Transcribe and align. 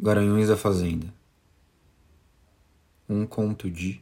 Garanhões 0.00 0.48
da 0.48 0.56
Fazenda. 0.56 1.12
Um 3.06 3.26
conto 3.26 3.70
de 3.70 4.00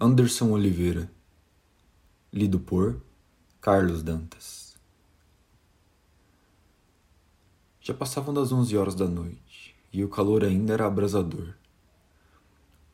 Anderson 0.00 0.52
Oliveira. 0.52 1.10
Lido 2.32 2.60
por 2.60 3.02
Carlos 3.60 4.04
Dantas. 4.04 4.76
Já 7.80 7.92
passavam 7.92 8.32
das 8.32 8.52
onze 8.52 8.76
horas 8.76 8.94
da 8.94 9.08
noite 9.08 9.45
e 9.96 10.04
o 10.04 10.10
calor 10.10 10.44
ainda 10.44 10.74
era 10.74 10.86
abrasador. 10.86 11.54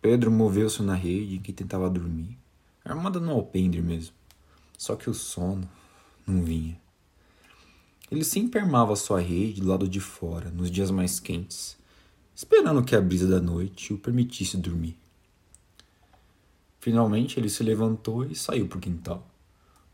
Pedro 0.01 0.31
moveu-se 0.31 0.81
na 0.85 0.95
rede 0.95 1.35
em 1.35 1.41
que 1.41 1.53
tentava 1.53 1.91
dormir, 1.91 2.39
armada 2.85 3.19
no 3.19 3.33
alpendre 3.33 3.83
mesmo. 3.83 4.15
Só 4.79 4.95
que 4.95 5.11
o 5.11 5.15
sono 5.15 5.69
não 6.25 6.45
vinha. 6.45 6.81
Ele 8.09 8.23
sempre 8.23 8.61
armava 8.61 8.95
sua 8.95 9.21
rede 9.21 9.61
do 9.61 9.67
lado 9.67 9.89
de 9.89 9.99
fora, 9.99 10.49
nos 10.51 10.71
dias 10.71 10.93
mais 10.93 11.19
quentes, 11.19 11.77
esperando 12.37 12.85
que 12.85 12.95
a 12.95 13.01
brisa 13.01 13.27
da 13.27 13.41
noite 13.41 13.93
o 13.93 13.99
permitisse 13.99 14.57
dormir. 14.57 14.97
Finalmente 16.79 17.41
ele 17.41 17.49
se 17.49 17.65
levantou 17.65 18.25
e 18.25 18.37
saiu 18.37 18.69
para 18.69 18.79
o 18.79 18.81
quintal, 18.81 19.27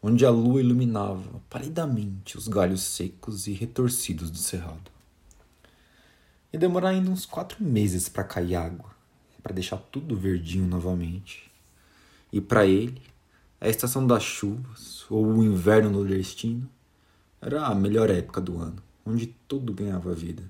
onde 0.02 0.26
a 0.26 0.30
lua 0.30 0.60
iluminava 0.60 1.40
palidamente 1.48 2.36
os 2.36 2.48
galhos 2.48 2.82
secos 2.82 3.46
e 3.46 3.52
retorcidos 3.52 4.30
do 4.30 4.36
cerrado. 4.36 4.97
Ia 6.50 6.58
demorar 6.58 6.90
ainda 6.90 7.10
uns 7.10 7.26
quatro 7.26 7.62
meses 7.62 8.08
para 8.08 8.24
cair 8.24 8.54
água, 8.54 8.90
para 9.42 9.52
deixar 9.52 9.76
tudo 9.76 10.16
verdinho 10.16 10.66
novamente. 10.66 11.50
E 12.32 12.40
para 12.40 12.64
ele, 12.64 13.02
a 13.60 13.68
estação 13.68 14.06
das 14.06 14.22
chuvas, 14.22 15.04
ou 15.10 15.26
o 15.26 15.44
inverno 15.44 15.90
nordestino, 15.90 16.66
era 17.38 17.66
a 17.66 17.74
melhor 17.74 18.08
época 18.08 18.40
do 18.40 18.58
ano, 18.58 18.82
onde 19.04 19.26
tudo 19.46 19.74
ganhava 19.74 20.14
vida. 20.14 20.42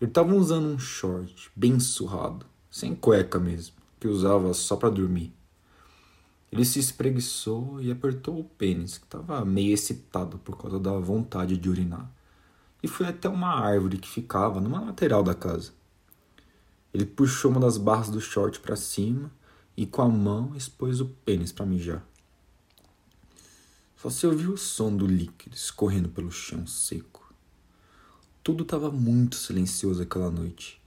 Ele 0.00 0.10
estava 0.10 0.34
usando 0.34 0.68
um 0.68 0.78
short 0.78 1.50
bem 1.54 1.78
surrado, 1.78 2.46
sem 2.70 2.94
cueca 2.94 3.38
mesmo, 3.38 3.76
que 4.00 4.08
usava 4.08 4.54
só 4.54 4.74
para 4.76 4.88
dormir. 4.88 5.34
Ele 6.50 6.64
se 6.64 6.78
espreguiçou 6.78 7.78
e 7.82 7.90
apertou 7.90 8.40
o 8.40 8.44
pênis, 8.44 8.96
que 8.96 9.04
estava 9.04 9.44
meio 9.44 9.74
excitado 9.74 10.38
por 10.38 10.56
causa 10.56 10.80
da 10.80 10.92
vontade 10.92 11.58
de 11.58 11.68
urinar 11.68 12.10
e 12.86 12.88
foi 12.88 13.06
até 13.06 13.28
uma 13.28 13.48
árvore 13.48 13.98
que 13.98 14.08
ficava 14.08 14.60
numa 14.60 14.80
lateral 14.80 15.20
da 15.20 15.34
casa. 15.34 15.72
Ele 16.94 17.04
puxou 17.04 17.50
uma 17.50 17.58
das 17.58 17.76
barras 17.76 18.08
do 18.08 18.20
short 18.20 18.60
para 18.60 18.76
cima 18.76 19.28
e 19.76 19.84
com 19.84 20.02
a 20.02 20.08
mão 20.08 20.54
expôs 20.54 21.00
o 21.00 21.06
pênis 21.06 21.50
para 21.50 21.66
mijar. 21.66 22.06
Só 23.96 24.08
se 24.08 24.24
ouviu 24.24 24.52
o 24.52 24.56
som 24.56 24.96
do 24.96 25.04
líquido 25.04 25.56
escorrendo 25.56 26.08
pelo 26.10 26.30
chão 26.30 26.64
seco. 26.64 27.34
Tudo 28.40 28.62
estava 28.62 28.88
muito 28.88 29.34
silencioso 29.34 30.00
aquela 30.00 30.30
noite. 30.30 30.80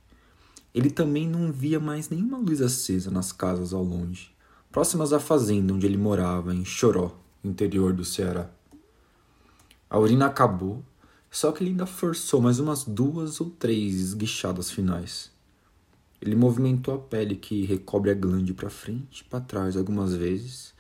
Ele 0.74 0.90
também 0.90 1.28
não 1.28 1.52
via 1.52 1.82
mais 1.82 2.08
nenhuma 2.08 2.38
luz 2.38 2.62
acesa 2.62 3.12
nas 3.12 3.34
casas 3.34 3.74
ao 3.74 3.84
longe, 3.84 4.34
próximas 4.72 5.12
à 5.12 5.20
fazenda 5.20 5.74
onde 5.74 5.86
ele 5.86 5.98
morava, 5.98 6.56
em 6.56 6.64
Choró, 6.64 7.20
interior 7.44 7.92
do 7.92 8.06
Ceará. 8.06 8.50
A 9.90 10.00
urina 10.00 10.28
acabou 10.28 10.82
só 11.32 11.52
que 11.52 11.64
ele 11.64 11.72
ainda 11.72 11.86
forçou 11.86 12.42
mais 12.42 12.60
umas 12.60 12.84
duas 12.84 13.40
ou 13.40 13.50
três 13.50 13.96
esguichadas 13.96 14.72
finais. 14.72 15.32
Ele 16.22 16.36
movimentou 16.36 16.94
a 16.94 17.00
pele 17.00 17.36
que 17.36 17.66
recobre 17.66 18.12
a 18.12 18.14
glande 18.14 18.54
para 18.54 18.70
frente 18.70 19.22
e 19.22 19.24
para 19.24 19.40
trás 19.40 19.78
algumas 19.78 20.14
vezes 20.14 20.74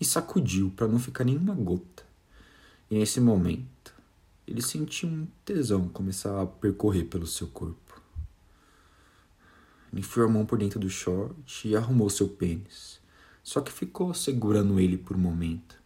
e 0.00 0.04
sacudiu 0.04 0.72
para 0.74 0.88
não 0.88 0.98
ficar 0.98 1.24
nenhuma 1.24 1.54
gota. 1.54 2.04
E 2.90 2.98
nesse 2.98 3.20
momento, 3.20 3.94
ele 4.48 4.62
sentiu 4.62 5.08
um 5.08 5.28
tesão 5.44 5.88
começar 5.88 6.40
a 6.42 6.46
percorrer 6.46 7.04
pelo 7.04 7.26
seu 7.26 7.46
corpo. 7.46 8.02
Ele 9.92 10.00
enfiou 10.00 10.26
a 10.26 10.28
mão 10.28 10.46
por 10.46 10.58
dentro 10.58 10.80
do 10.80 10.90
short 10.90 11.68
e 11.68 11.76
arrumou 11.76 12.10
seu 12.10 12.28
pênis, 12.28 13.00
só 13.44 13.60
que 13.60 13.70
ficou 13.70 14.12
segurando 14.14 14.80
ele 14.80 14.96
por 14.96 15.16
um 15.16 15.20
momento. 15.20 15.79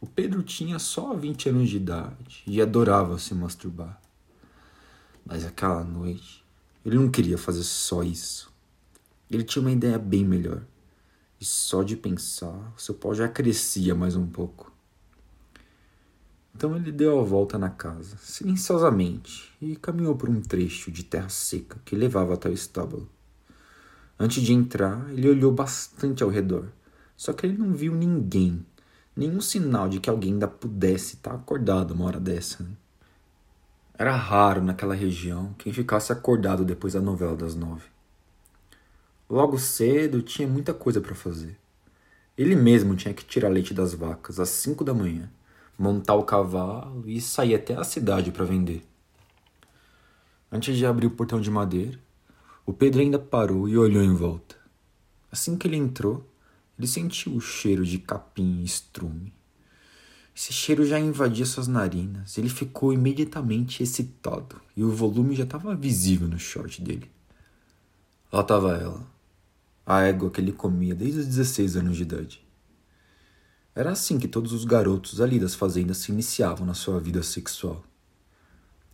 O 0.00 0.06
Pedro 0.06 0.42
tinha 0.42 0.78
só 0.78 1.12
20 1.12 1.50
anos 1.50 1.68
de 1.68 1.76
idade 1.76 2.42
e 2.46 2.62
adorava 2.62 3.18
se 3.18 3.34
masturbar. 3.34 4.00
Mas 5.26 5.44
aquela 5.44 5.84
noite, 5.84 6.42
ele 6.84 6.96
não 6.96 7.10
queria 7.10 7.36
fazer 7.36 7.62
só 7.62 8.02
isso. 8.02 8.50
Ele 9.30 9.44
tinha 9.44 9.60
uma 9.60 9.70
ideia 9.70 9.98
bem 9.98 10.24
melhor. 10.24 10.62
E 11.38 11.44
só 11.44 11.82
de 11.82 11.96
pensar, 11.96 12.72
o 12.74 12.80
seu 12.80 12.94
pau 12.94 13.14
já 13.14 13.28
crescia 13.28 13.94
mais 13.94 14.16
um 14.16 14.26
pouco. 14.26 14.72
Então 16.54 16.74
ele 16.74 16.90
deu 16.90 17.20
a 17.20 17.22
volta 17.22 17.58
na 17.58 17.70
casa, 17.70 18.16
silenciosamente, 18.22 19.52
e 19.60 19.76
caminhou 19.76 20.16
por 20.16 20.28
um 20.30 20.40
trecho 20.40 20.90
de 20.90 21.04
terra 21.04 21.28
seca 21.28 21.78
que 21.84 21.94
levava 21.94 22.34
até 22.34 22.48
o 22.48 22.54
estábulo. 22.54 23.08
Antes 24.18 24.42
de 24.42 24.52
entrar, 24.52 25.10
ele 25.10 25.28
olhou 25.28 25.52
bastante 25.52 26.22
ao 26.22 26.28
redor, 26.28 26.72
só 27.16 27.32
que 27.32 27.46
ele 27.46 27.56
não 27.56 27.72
viu 27.72 27.94
ninguém 27.94 28.64
nenhum 29.20 29.40
sinal 29.42 29.86
de 29.86 30.00
que 30.00 30.08
alguém 30.08 30.32
ainda 30.32 30.48
pudesse 30.48 31.16
estar 31.16 31.34
acordado 31.34 31.90
uma 31.90 32.06
hora 32.06 32.18
dessa. 32.18 32.62
Né? 32.62 32.70
Era 33.98 34.16
raro 34.16 34.62
naquela 34.62 34.94
região 34.94 35.54
quem 35.58 35.74
ficasse 35.74 36.10
acordado 36.10 36.64
depois 36.64 36.94
da 36.94 37.02
novela 37.02 37.36
das 37.36 37.54
nove. 37.54 37.84
Logo 39.28 39.58
cedo 39.58 40.22
tinha 40.22 40.48
muita 40.48 40.72
coisa 40.72 41.02
para 41.02 41.14
fazer. 41.14 41.54
Ele 42.36 42.56
mesmo 42.56 42.96
tinha 42.96 43.12
que 43.12 43.22
tirar 43.22 43.50
leite 43.50 43.74
das 43.74 43.92
vacas 43.92 44.40
às 44.40 44.48
cinco 44.48 44.82
da 44.82 44.94
manhã, 44.94 45.30
montar 45.78 46.14
o 46.14 46.24
cavalo 46.24 47.04
e 47.06 47.20
sair 47.20 47.54
até 47.54 47.74
a 47.74 47.84
cidade 47.84 48.32
para 48.32 48.46
vender. 48.46 48.82
Antes 50.50 50.78
de 50.78 50.86
abrir 50.86 51.08
o 51.08 51.10
portão 51.10 51.42
de 51.42 51.50
madeira, 51.50 51.98
o 52.64 52.72
Pedro 52.72 53.02
ainda 53.02 53.18
parou 53.18 53.68
e 53.68 53.76
olhou 53.76 54.02
em 54.02 54.14
volta. 54.14 54.56
Assim 55.30 55.58
que 55.58 55.68
ele 55.68 55.76
entrou, 55.76 56.26
ele 56.80 56.86
sentiu 56.86 57.34
o 57.34 57.40
cheiro 57.40 57.84
de 57.84 57.98
capim 57.98 58.60
e 58.60 58.64
estrume. 58.64 59.34
Esse 60.34 60.50
cheiro 60.50 60.86
já 60.86 60.98
invadia 60.98 61.44
suas 61.44 61.68
narinas. 61.68 62.38
Ele 62.38 62.48
ficou 62.48 62.90
imediatamente 62.90 63.82
excitado 63.82 64.58
e 64.74 64.82
o 64.82 64.90
volume 64.90 65.36
já 65.36 65.44
estava 65.44 65.74
visível 65.74 66.26
no 66.26 66.38
short 66.38 66.80
dele. 66.80 67.10
Lá 68.32 68.40
estava 68.40 68.74
ela, 68.76 69.06
a 69.84 70.00
égua 70.00 70.30
que 70.30 70.40
ele 70.40 70.52
comia 70.52 70.94
desde 70.94 71.20
os 71.20 71.26
16 71.26 71.76
anos 71.76 71.98
de 71.98 72.02
idade. 72.02 72.42
Era 73.74 73.92
assim 73.92 74.18
que 74.18 74.26
todos 74.26 74.54
os 74.54 74.64
garotos 74.64 75.20
ali 75.20 75.38
das 75.38 75.54
fazendas 75.54 75.98
se 75.98 76.10
iniciavam 76.10 76.66
na 76.66 76.74
sua 76.74 76.98
vida 76.98 77.22
sexual. 77.22 77.84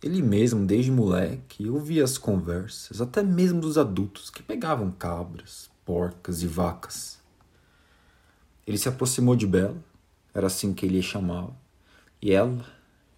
Ele 0.03 0.21
mesmo, 0.21 0.65
desde 0.65 0.91
moleque, 0.91 1.69
ouvia 1.69 2.03
as 2.03 2.17
conversas, 2.17 2.99
até 2.99 3.23
mesmo 3.23 3.61
dos 3.61 3.77
adultos 3.77 4.29
que 4.29 4.43
pegavam 4.43 4.91
cabras, 4.91 5.69
porcas 5.85 6.43
e 6.43 6.47
vacas. 6.47 7.16
Ele 8.67 8.77
se 8.77 8.89
aproximou 8.89 9.33
de 9.33 9.47
Bela, 9.47 9.81
era 10.33 10.47
assim 10.47 10.73
que 10.73 10.85
ele 10.85 10.99
a 10.99 11.01
chamava, 11.01 11.55
e 12.21 12.33
ela 12.33 12.65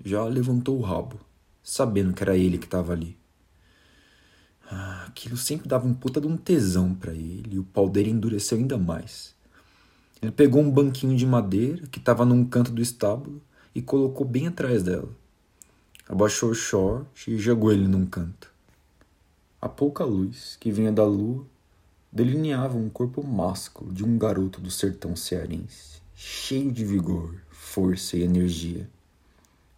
já 0.06 0.24
levantou 0.26 0.78
o 0.78 0.82
rabo, 0.82 1.20
sabendo 1.64 2.14
que 2.14 2.22
era 2.22 2.38
ele 2.38 2.60
que 2.60 2.66
estava 2.66 2.94
ali. 2.94 3.18
Ah, 4.72 5.06
aquilo 5.08 5.36
sempre 5.36 5.68
dava 5.68 5.88
um 5.88 5.94
puta 5.96 6.22
de 6.22 6.28
um 6.28 6.38
tesão 6.38 6.94
para 6.94 7.14
ele, 7.14 7.56
e 7.56 7.60
o 7.60 7.64
pau 7.64 7.90
dele 7.90 8.12
endureceu 8.12 8.60
ainda 8.60 8.78
mais. 8.78 9.34
Ele 10.22 10.32
pegou 10.32 10.62
um 10.62 10.70
banquinho 10.70 11.18
de 11.18 11.26
madeira 11.26 11.88
que 11.88 11.98
estava 11.98 12.24
num 12.24 12.46
canto 12.46 12.72
do 12.72 12.82
estábulo 12.82 13.42
e 13.74 13.82
colocou 13.82 14.28
bem 14.28 14.48
atrás 14.48 14.84
dela. 14.84 15.10
Abaixou 16.08 16.52
o 16.52 16.56
short 16.56 17.32
e 17.32 17.40
jogou 17.40 17.72
ele 17.72 17.88
num 17.88 18.06
canto. 18.06 18.52
A 19.60 19.68
pouca 19.68 20.04
luz 20.04 20.58
que 20.60 20.72
vinha 20.72 20.92
da 20.92 21.06
lua 21.06 21.46
delineava 22.12 22.78
um 22.78 22.90
corpo 22.90 23.26
másculo 23.26 23.94
de 23.94 24.04
um 24.04 24.18
garoto 24.18 24.60
do 24.60 24.72
sertão 24.72 25.16
cearense, 25.16 26.02
cheio 26.16 26.72
de 26.72 26.84
vigor, 26.84 27.36
força 27.50 28.18
e 28.18 28.24
energia. 28.24 28.90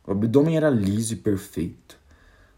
O 0.06 0.12
abdômen 0.12 0.56
era 0.56 0.70
liso 0.70 1.14
e 1.14 1.18
perfeito, 1.18 2.00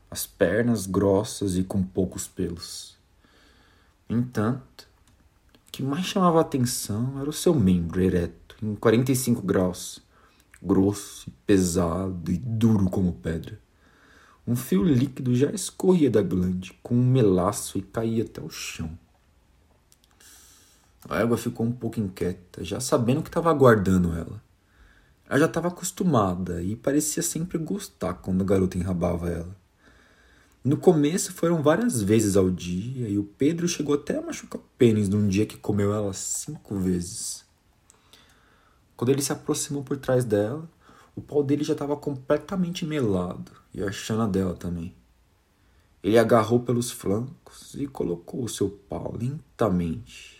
as 0.09 0.27
pernas 0.27 0.85
grossas 0.85 1.57
e 1.57 1.63
com 1.63 1.81
poucos 1.81 2.27
pelos. 2.27 2.95
Entanto, 4.07 4.87
o 5.67 5.71
que 5.71 5.81
mais 5.81 6.05
chamava 6.05 6.37
a 6.37 6.41
atenção 6.41 7.19
era 7.19 7.29
o 7.29 7.33
seu 7.33 7.55
membro 7.55 8.01
ereto, 8.01 8.55
em 8.61 8.75
45 8.75 9.41
graus, 9.41 9.99
grosso, 10.61 11.31
pesado 11.45 12.31
e 12.31 12.37
duro 12.37 12.89
como 12.89 13.11
pedra. 13.11 13.59
Um 14.45 14.55
fio 14.55 14.83
líquido 14.83 15.33
já 15.33 15.49
escorria 15.51 16.11
da 16.11 16.21
glande 16.21 16.77
com 16.83 16.95
um 16.95 17.03
melaço 17.03 17.77
e 17.77 17.81
caía 17.81 18.23
até 18.23 18.41
o 18.41 18.49
chão. 18.49 18.97
A 21.09 21.19
égua 21.19 21.37
ficou 21.37 21.65
um 21.65 21.71
pouco 21.71 21.99
inquieta, 21.99 22.63
já 22.63 22.79
sabendo 22.79 23.21
que 23.21 23.29
estava 23.29 23.49
aguardando 23.49 24.13
ela. 24.13 24.41
Ela 25.27 25.39
já 25.39 25.45
estava 25.45 25.67
acostumada 25.67 26.61
e 26.61 26.75
parecia 26.75 27.21
sempre 27.21 27.57
gostar 27.57 28.13
quando 28.15 28.41
o 28.41 28.45
garoto 28.45 28.77
enrabava 28.77 29.29
ela. 29.29 29.55
No 30.63 30.77
começo 30.77 31.33
foram 31.33 31.61
várias 31.61 32.01
vezes 32.01 32.37
ao 32.37 32.49
dia 32.49 33.09
e 33.09 33.17
o 33.17 33.23
Pedro 33.23 33.67
chegou 33.67 33.95
até 33.95 34.17
a 34.17 34.21
machucar 34.21 34.61
o 34.61 34.63
pênis 34.77 35.09
num 35.09 35.27
dia 35.27 35.45
que 35.45 35.57
comeu 35.57 35.93
ela 35.93 36.13
cinco 36.13 36.77
vezes. 36.77 37.43
Quando 38.95 39.09
ele 39.09 39.21
se 39.21 39.33
aproximou 39.33 39.83
por 39.83 39.97
trás 39.97 40.23
dela, 40.23 40.69
o 41.13 41.21
pau 41.21 41.43
dele 41.43 41.65
já 41.65 41.73
estava 41.73 41.97
completamente 41.97 42.85
melado 42.85 43.51
e 43.73 43.83
a 43.83 43.91
chana 43.91 44.25
dela 44.25 44.53
também. 44.53 44.95
Ele 46.01 46.17
agarrou 46.17 46.61
pelos 46.61 46.91
flancos 46.91 47.75
e 47.75 47.85
colocou 47.85 48.43
o 48.43 48.49
seu 48.49 48.69
pau 48.69 49.17
lentamente. 49.19 50.32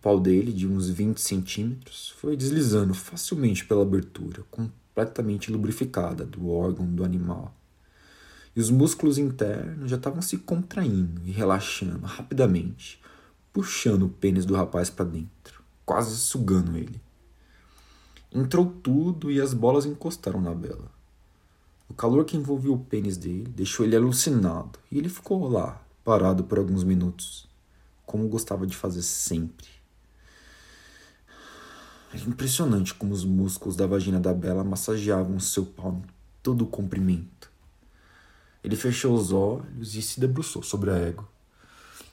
O 0.00 0.02
pau 0.02 0.18
dele, 0.18 0.50
de 0.50 0.66
uns 0.66 0.88
20 0.88 1.20
centímetros, 1.20 2.08
foi 2.16 2.34
deslizando 2.34 2.94
facilmente 2.94 3.66
pela 3.66 3.82
abertura, 3.82 4.42
completamente 4.50 5.52
lubrificada 5.52 6.24
do 6.24 6.48
órgão 6.48 6.86
do 6.86 7.04
animal. 7.04 7.54
E 8.56 8.60
os 8.60 8.70
músculos 8.70 9.18
internos 9.18 9.90
já 9.90 9.98
estavam 9.98 10.22
se 10.22 10.38
contraindo 10.38 11.20
e 11.26 11.30
relaxando 11.30 12.06
rapidamente, 12.06 12.98
puxando 13.52 14.04
o 14.04 14.08
pênis 14.08 14.46
do 14.46 14.54
rapaz 14.54 14.88
para 14.88 15.04
dentro, 15.04 15.62
quase 15.84 16.16
sugando 16.16 16.78
ele. 16.78 16.98
Entrou 18.32 18.74
tudo 18.82 19.30
e 19.30 19.38
as 19.38 19.52
bolas 19.52 19.84
encostaram 19.84 20.40
na 20.40 20.54
Bela. 20.54 20.90
O 21.90 21.92
calor 21.92 22.24
que 22.24 22.38
envolvia 22.38 22.72
o 22.72 22.78
pênis 22.78 23.18
dele 23.18 23.52
deixou 23.54 23.84
ele 23.84 23.96
alucinado 23.96 24.78
e 24.90 24.96
ele 24.96 25.10
ficou 25.10 25.46
lá, 25.46 25.78
parado 26.02 26.42
por 26.42 26.56
alguns 26.56 26.84
minutos, 26.84 27.46
como 28.06 28.26
gostava 28.28 28.66
de 28.66 28.74
fazer 28.74 29.02
sempre. 29.02 29.79
Era 32.12 32.28
impressionante 32.28 32.92
como 32.92 33.12
os 33.12 33.24
músculos 33.24 33.76
da 33.76 33.86
vagina 33.86 34.18
da 34.18 34.34
Bela 34.34 34.64
massageavam 34.64 35.38
seu 35.38 35.64
pau 35.64 36.02
em 36.04 36.10
todo 36.42 36.62
o 36.62 36.66
comprimento. 36.66 37.50
Ele 38.64 38.74
fechou 38.74 39.14
os 39.14 39.32
olhos 39.32 39.94
e 39.94 40.02
se 40.02 40.18
debruçou 40.18 40.62
sobre 40.62 40.90
a 40.90 40.96
égua. 40.96 41.28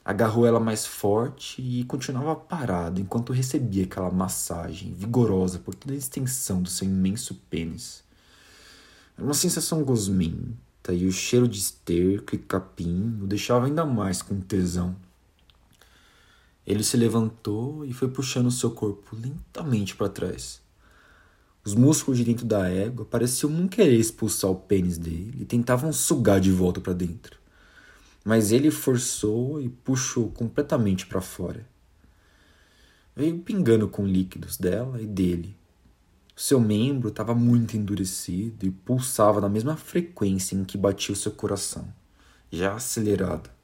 Agarrou 0.06 0.46
ela 0.46 0.60
mais 0.60 0.86
forte 0.86 1.62
e 1.62 1.84
continuava 1.84 2.36
parado 2.36 3.02
enquanto 3.02 3.34
recebia 3.34 3.84
aquela 3.84 4.12
massagem 4.12 4.94
vigorosa 4.94 5.60
por 5.60 5.76
toda 5.76 5.94
a 5.94 5.98
extensão 5.98 6.62
do 6.62 6.70
seu 6.70 6.88
imenso 6.88 7.36
pênis. 7.50 8.04
Era 9.18 9.26
uma 9.26 9.34
sensação 9.34 9.84
gosmenta 9.84 10.94
e 10.94 11.08
o 11.08 11.12
cheiro 11.12 11.48
de 11.48 11.60
esterco 11.60 12.36
e 12.36 12.38
capim 12.38 13.20
o 13.22 13.28
deixava 13.28 13.66
ainda 13.66 13.84
mais 13.84 14.22
com 14.22 14.40
tesão. 14.40 14.96
Ele 16.68 16.84
se 16.84 16.98
levantou 16.98 17.86
e 17.86 17.94
foi 17.94 18.10
puxando 18.10 18.52
seu 18.52 18.70
corpo 18.70 19.16
lentamente 19.16 19.96
para 19.96 20.10
trás. 20.10 20.62
Os 21.64 21.74
músculos 21.74 22.18
de 22.18 22.26
dentro 22.26 22.46
da 22.46 22.70
égua 22.70 23.06
pareciam 23.06 23.50
não 23.50 23.68
querer 23.68 23.98
expulsar 23.98 24.52
o 24.52 24.56
pênis 24.56 24.98
dele 24.98 25.38
e 25.40 25.46
tentavam 25.46 25.94
sugar 25.94 26.42
de 26.42 26.52
volta 26.52 26.82
para 26.82 26.92
dentro. 26.92 27.40
Mas 28.26 28.52
ele 28.52 28.70
forçou 28.70 29.62
e 29.62 29.70
puxou 29.70 30.30
completamente 30.30 31.08
para 31.08 31.22
fora. 31.22 31.66
Veio 33.16 33.40
pingando 33.40 33.88
com 33.88 34.06
líquidos 34.06 34.58
dela 34.58 35.02
e 35.02 35.08
dele, 35.08 35.56
seu 36.40 36.60
membro 36.60 37.10
estava 37.10 37.34
muito 37.34 37.76
endurecido 37.76 38.64
e 38.64 38.70
pulsava 38.70 39.42
na 39.42 39.50
mesma 39.50 39.76
frequência 39.76 40.56
em 40.56 40.64
que 40.64 40.78
batia 40.78 41.12
o 41.12 41.18
seu 41.18 41.32
coração, 41.32 41.92
já 42.52 42.76
acelerado. 42.76 43.57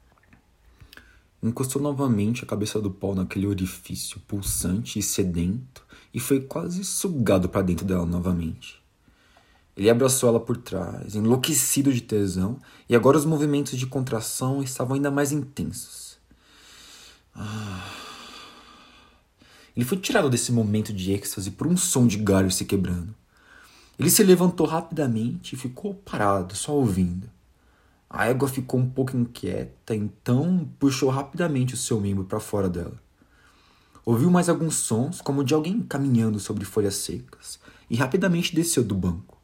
Encostou 1.44 1.82
novamente 1.82 2.42
a 2.42 2.46
cabeça 2.46 2.80
do 2.80 2.90
pau 2.90 3.14
naquele 3.14 3.46
orifício 3.46 4.18
pulsante 4.20 4.98
e 4.98 5.02
sedento 5.02 5.84
e 6.14 6.18
foi 6.18 6.40
quase 6.40 6.82
sugado 6.82 7.50
para 7.50 7.60
dentro 7.60 7.84
dela 7.84 8.06
novamente. 8.06 8.82
Ele 9.76 9.90
abraçou 9.90 10.30
ela 10.30 10.40
por 10.40 10.56
trás, 10.56 11.14
enlouquecido 11.14 11.92
de 11.92 12.00
tesão, 12.00 12.58
e 12.88 12.96
agora 12.96 13.18
os 13.18 13.26
movimentos 13.26 13.78
de 13.78 13.86
contração 13.86 14.62
estavam 14.62 14.94
ainda 14.94 15.10
mais 15.10 15.32
intensos. 15.32 16.16
Ah. 17.34 17.90
Ele 19.76 19.84
foi 19.84 19.98
tirado 19.98 20.30
desse 20.30 20.50
momento 20.50 20.94
de 20.94 21.12
êxtase 21.12 21.50
por 21.50 21.66
um 21.66 21.76
som 21.76 22.06
de 22.06 22.16
galho 22.16 22.50
se 22.50 22.64
quebrando. 22.64 23.14
Ele 23.98 24.08
se 24.08 24.22
levantou 24.22 24.66
rapidamente 24.66 25.54
e 25.54 25.58
ficou 25.58 25.92
parado, 25.92 26.56
só 26.56 26.72
ouvindo. 26.72 27.28
A 28.16 28.26
égua 28.26 28.46
ficou 28.46 28.78
um 28.78 28.88
pouco 28.88 29.16
inquieta, 29.16 29.92
então 29.92 30.70
puxou 30.78 31.10
rapidamente 31.10 31.74
o 31.74 31.76
seu 31.76 32.00
membro 32.00 32.24
para 32.24 32.38
fora 32.38 32.68
dela. 32.68 33.02
Ouviu 34.06 34.30
mais 34.30 34.48
alguns 34.48 34.76
sons, 34.76 35.20
como 35.20 35.42
de 35.42 35.52
alguém 35.52 35.82
caminhando 35.82 36.38
sobre 36.38 36.64
folhas 36.64 36.94
secas, 36.94 37.58
e 37.90 37.96
rapidamente 37.96 38.54
desceu 38.54 38.84
do 38.84 38.94
banco. 38.94 39.36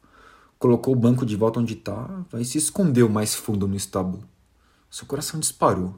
Colocou 0.57 0.93
o 0.93 0.97
banco 0.97 1.25
de 1.25 1.35
volta 1.35 1.59
onde 1.59 1.73
estava 1.73 2.25
e 2.39 2.45
se 2.45 2.57
escondeu 2.57 3.09
mais 3.09 3.35
fundo 3.35 3.67
no 3.67 3.75
estábulo. 3.75 4.23
Seu 4.89 5.05
coração 5.05 5.37
disparou. 5.37 5.97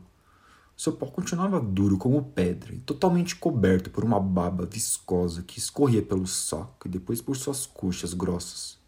Seu 0.75 0.93
pau 0.93 1.11
continuava 1.11 1.59
duro 1.61 1.99
como 1.99 2.23
pedra 2.23 2.73
e 2.73 2.79
totalmente 2.79 3.35
coberto 3.35 3.91
por 3.91 4.03
uma 4.03 4.19
baba 4.19 4.65
viscosa 4.65 5.43
que 5.43 5.59
escorria 5.59 6.01
pelo 6.01 6.25
saco 6.25 6.87
e 6.87 6.89
depois 6.89 7.21
por 7.21 7.37
suas 7.37 7.67
coxas 7.67 8.15
grossas. 8.15 8.81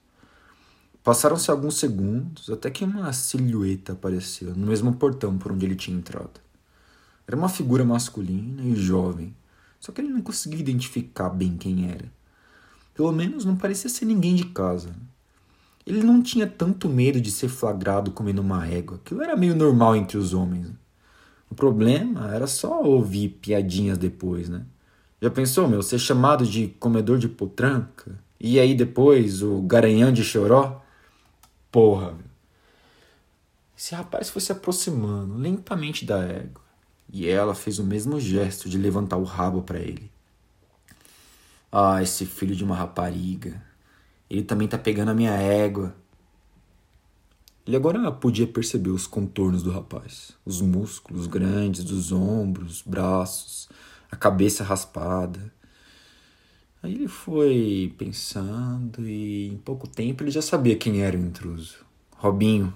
Passaram-se 1.05 1.51
alguns 1.51 1.77
segundos 1.77 2.49
até 2.49 2.71
que 2.71 2.83
uma 2.83 3.13
silhueta 3.13 3.93
apareceu 3.93 4.55
no 4.55 4.65
mesmo 4.65 4.95
portão 4.95 5.37
por 5.37 5.51
onde 5.51 5.63
ele 5.63 5.75
tinha 5.75 5.95
entrado. 5.95 6.41
Era 7.27 7.37
uma 7.37 7.47
figura 7.47 7.85
masculina 7.85 8.63
e 8.63 8.75
jovem, 8.75 9.35
só 9.79 9.91
que 9.91 10.01
ele 10.01 10.09
não 10.09 10.23
conseguia 10.23 10.59
identificar 10.59 11.29
bem 11.29 11.57
quem 11.57 11.91
era. 11.91 12.05
Pelo 12.95 13.11
menos 13.11 13.45
não 13.45 13.55
parecia 13.55 13.87
ser 13.87 14.05
ninguém 14.05 14.33
de 14.33 14.45
casa. 14.45 14.95
Ele 15.85 16.01
não 16.01 16.23
tinha 16.23 16.47
tanto 16.47 16.89
medo 16.89 17.21
de 17.21 17.29
ser 17.29 17.49
flagrado 17.49 18.09
comendo 18.09 18.41
uma 18.41 18.65
égua, 18.67 18.95
aquilo 18.95 19.21
era 19.21 19.37
meio 19.37 19.55
normal 19.55 19.95
entre 19.95 20.17
os 20.17 20.33
homens. 20.33 20.71
O 21.51 21.53
problema 21.53 22.33
era 22.33 22.47
só 22.47 22.81
ouvir 22.81 23.29
piadinhas 23.29 23.99
depois, 23.99 24.49
né? 24.49 24.65
Já 25.21 25.29
pensou, 25.29 25.67
meu, 25.67 25.83
ser 25.83 25.99
chamado 25.99 26.47
de 26.47 26.69
comedor 26.79 27.19
de 27.19 27.29
potranca? 27.29 28.17
E 28.39 28.59
aí 28.59 28.73
depois 28.73 29.43
o 29.43 29.61
garanhão 29.61 30.11
de 30.11 30.23
choró? 30.23 30.83
Porra. 31.75 32.15
Esse 33.77 33.93
rapaz 33.93 34.29
foi 34.29 34.41
se 34.41 34.49
aproximando 34.49 35.37
lentamente 35.37 36.05
da 36.05 36.23
égua 36.23 36.63
e 37.11 37.27
ela 37.27 37.53
fez 37.53 37.79
o 37.79 37.83
mesmo 37.83 38.17
gesto 38.17 38.69
de 38.69 38.77
levantar 38.77 39.17
o 39.17 39.25
rabo 39.25 39.61
para 39.61 39.79
ele. 39.79 40.09
Ah, 41.69 42.01
esse 42.01 42.25
filho 42.25 42.55
de 42.55 42.63
uma 42.63 42.77
rapariga. 42.77 43.61
Ele 44.29 44.41
também 44.41 44.69
tá 44.69 44.77
pegando 44.77 45.11
a 45.11 45.13
minha 45.13 45.33
égua. 45.33 45.93
Ele 47.67 47.75
agora 47.75 48.09
podia 48.09 48.47
perceber 48.47 48.91
os 48.91 49.05
contornos 49.05 49.61
do 49.61 49.69
rapaz, 49.69 50.31
os 50.45 50.61
músculos 50.61 51.27
grandes 51.27 51.83
dos 51.83 52.13
ombros, 52.13 52.81
braços, 52.83 53.67
a 54.09 54.15
cabeça 54.15 54.63
raspada. 54.63 55.51
Aí 56.85 56.93
ele 56.93 57.07
foi 57.07 57.95
pensando 57.97 59.09
e 59.09 59.47
em 59.47 59.57
pouco 59.57 59.87
tempo 59.87 60.21
ele 60.21 60.29
já 60.29 60.39
sabia 60.39 60.75
quem 60.75 61.01
era 61.01 61.17
o 61.17 61.19
intruso. 61.19 61.77
Robinho, 62.15 62.71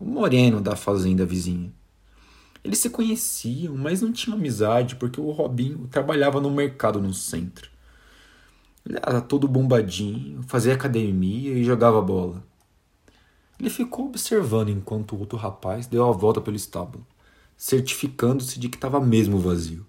o 0.00 0.04
moreno 0.04 0.60
da 0.60 0.74
fazenda 0.74 1.24
vizinha. 1.24 1.72
Eles 2.64 2.80
se 2.80 2.90
conheciam, 2.90 3.76
mas 3.76 4.02
não 4.02 4.12
tinham 4.12 4.36
amizade 4.36 4.96
porque 4.96 5.20
o 5.20 5.30
Robinho 5.30 5.86
trabalhava 5.86 6.40
no 6.40 6.50
mercado 6.50 7.00
no 7.00 7.14
centro. 7.14 7.70
Ele 8.84 8.98
era 8.98 9.20
todo 9.20 9.46
bombadinho, 9.46 10.42
fazia 10.48 10.74
academia 10.74 11.52
e 11.52 11.62
jogava 11.62 12.02
bola. 12.02 12.42
Ele 13.60 13.70
ficou 13.70 14.06
observando 14.06 14.70
enquanto 14.70 15.14
o 15.14 15.20
outro 15.20 15.38
rapaz 15.38 15.86
deu 15.86 16.04
a 16.04 16.10
volta 16.10 16.40
pelo 16.40 16.56
estábulo, 16.56 17.06
certificando-se 17.56 18.58
de 18.58 18.68
que 18.68 18.76
estava 18.76 18.98
mesmo 18.98 19.38
vazio. 19.38 19.86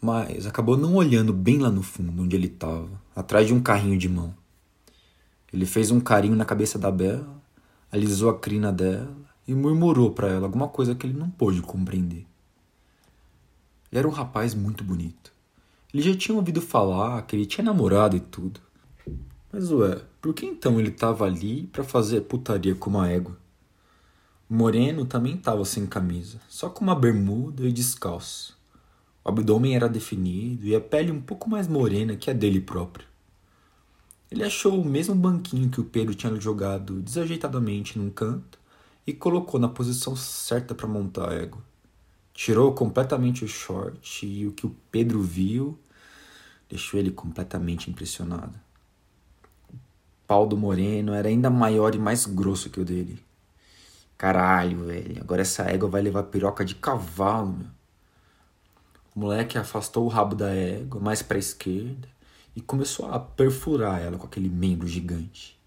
Mas 0.00 0.46
acabou 0.46 0.76
não 0.76 0.94
olhando 0.94 1.32
bem 1.32 1.58
lá 1.58 1.70
no 1.70 1.82
fundo, 1.82 2.22
onde 2.22 2.36
ele 2.36 2.46
estava, 2.46 2.90
atrás 3.14 3.46
de 3.46 3.54
um 3.54 3.60
carrinho 3.60 3.98
de 3.98 4.08
mão. 4.08 4.34
Ele 5.52 5.64
fez 5.64 5.90
um 5.90 6.00
carinho 6.00 6.36
na 6.36 6.44
cabeça 6.44 6.78
da 6.78 6.90
Bela, 6.90 7.42
alisou 7.90 8.28
a 8.28 8.38
crina 8.38 8.72
dela 8.72 9.16
e 9.46 9.54
murmurou 9.54 10.10
para 10.10 10.28
ela 10.28 10.46
alguma 10.46 10.68
coisa 10.68 10.94
que 10.94 11.06
ele 11.06 11.18
não 11.18 11.30
pôde 11.30 11.62
compreender. 11.62 12.26
Ele 13.90 13.98
era 13.98 14.08
um 14.08 14.10
rapaz 14.10 14.54
muito 14.54 14.84
bonito. 14.84 15.32
Ele 15.94 16.02
já 16.02 16.16
tinha 16.16 16.36
ouvido 16.36 16.60
falar 16.60 17.22
que 17.22 17.34
ele 17.34 17.46
tinha 17.46 17.64
namorado 17.64 18.16
e 18.16 18.20
tudo. 18.20 18.60
Mas 19.52 19.70
ué, 19.70 20.02
por 20.20 20.34
que 20.34 20.44
então 20.44 20.78
ele 20.78 20.90
estava 20.90 21.24
ali 21.24 21.68
para 21.68 21.84
fazer 21.84 22.22
putaria 22.22 22.74
com 22.74 22.90
uma 22.90 23.08
égua? 23.08 23.38
O 24.48 24.54
moreno 24.54 25.06
também 25.06 25.34
estava 25.34 25.64
sem 25.64 25.86
camisa, 25.86 26.40
só 26.48 26.68
com 26.68 26.84
uma 26.84 26.94
bermuda 26.94 27.66
e 27.66 27.72
descalço. 27.72 28.55
O 29.26 29.30
abdômen 29.30 29.74
era 29.74 29.88
definido 29.88 30.64
e 30.66 30.76
a 30.76 30.80
pele 30.80 31.10
um 31.10 31.20
pouco 31.20 31.50
mais 31.50 31.66
morena 31.66 32.14
que 32.14 32.30
a 32.30 32.32
dele 32.32 32.60
próprio. 32.60 33.06
Ele 34.30 34.44
achou 34.44 34.80
o 34.80 34.84
mesmo 34.84 35.16
banquinho 35.16 35.68
que 35.70 35.80
o 35.80 35.84
Pedro 35.84 36.14
tinha 36.14 36.38
jogado 36.40 37.00
desajeitadamente 37.00 37.98
num 37.98 38.10
canto 38.10 38.60
e 39.04 39.12
colocou 39.12 39.58
na 39.58 39.68
posição 39.68 40.14
certa 40.14 40.74
para 40.74 40.86
montar 40.86 41.30
a 41.30 41.34
égua. 41.34 41.62
Tirou 42.32 42.72
completamente 42.74 43.44
o 43.44 43.48
short 43.48 44.24
e 44.24 44.46
o 44.46 44.52
que 44.52 44.66
o 44.66 44.76
Pedro 44.92 45.20
viu 45.20 45.76
deixou 46.68 47.00
ele 47.00 47.10
completamente 47.10 47.90
impressionado 47.90 48.66
pau 50.26 50.46
do 50.46 50.56
moreno 50.56 51.14
era 51.14 51.28
ainda 51.28 51.48
maior 51.48 51.94
e 51.94 51.98
mais 51.98 52.26
grosso 52.26 52.68
que 52.68 52.80
o 52.80 52.84
dele. 52.84 53.22
Caralho, 54.18 54.84
velho, 54.86 55.20
agora 55.20 55.42
essa 55.42 55.64
égua 55.64 55.88
vai 55.88 56.02
levar 56.02 56.24
piroca 56.24 56.64
de 56.64 56.74
cavalo, 56.74 57.52
meu. 57.52 57.66
O 59.16 59.20
moleque 59.20 59.56
afastou 59.56 60.04
o 60.04 60.08
rabo 60.08 60.34
da 60.34 60.54
égua 60.54 61.00
mais 61.00 61.22
para 61.22 61.38
a 61.38 61.40
esquerda 61.40 62.06
e 62.54 62.60
começou 62.60 63.10
a 63.10 63.18
perfurar 63.18 63.98
ela 63.98 64.18
com 64.18 64.26
aquele 64.26 64.50
membro 64.50 64.86
gigante. 64.86 65.58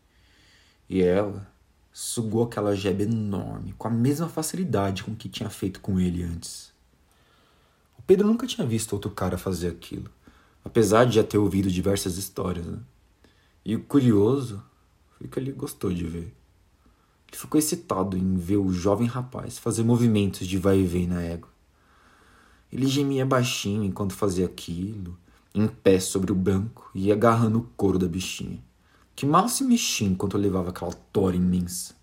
E 0.88 1.02
ela 1.02 1.52
sugou 1.92 2.44
aquela 2.44 2.76
jeba 2.76 3.02
enorme 3.02 3.74
com 3.76 3.88
a 3.88 3.92
mesma 3.92 4.30
facilidade 4.30 5.04
com 5.04 5.16
que 5.16 5.28
tinha 5.28 5.50
feito 5.50 5.80
com 5.80 6.00
ele 6.00 6.22
antes. 6.22 6.72
O 7.98 8.04
Pedro 8.04 8.28
nunca 8.28 8.46
tinha 8.46 8.68
visto 8.68 8.94
outro 8.94 9.10
cara 9.10 9.36
fazer 9.36 9.70
aquilo, 9.70 10.12
apesar 10.64 11.06
de 11.06 11.16
já 11.16 11.24
ter 11.24 11.40
ouvido 11.40 11.72
diversas 11.72 12.18
histórias, 12.18 12.68
né? 12.68 12.78
E 13.66 13.76
o 13.76 13.84
curioso 13.84 14.64
foi 15.18 15.28
que 15.28 15.40
ele 15.40 15.52
gostou 15.54 15.92
de 15.92 16.04
ver. 16.04 16.36
Ele 17.28 17.38
ficou 17.38 17.58
excitado 17.58 18.16
em 18.16 18.36
ver 18.36 18.58
o 18.58 18.72
jovem 18.72 19.08
rapaz 19.08 19.58
fazer 19.58 19.82
movimentos 19.82 20.46
de 20.46 20.60
vai 20.60 20.78
e 20.78 20.86
vem 20.86 21.08
na 21.08 21.24
égua. 21.24 21.59
Ele 22.72 22.88
gemia 22.88 23.26
baixinho 23.26 23.84
enquanto 23.84 24.14
fazia 24.14 24.46
aquilo, 24.46 25.18
em 25.54 25.68
pé 25.68 26.00
sobre 26.00 26.32
o 26.32 26.36
banco 26.36 26.90
e 26.94 27.12
agarrando 27.12 27.60
o 27.60 27.70
couro 27.76 27.98
da 27.98 28.08
bichinha, 28.08 28.60
que 29.16 29.26
mal 29.26 29.50
se 29.50 29.64
mexia 29.64 30.08
enquanto 30.08 30.38
levava 30.38 30.70
aquela 30.70 30.94
tora 31.12 31.36
imensa. 31.36 31.96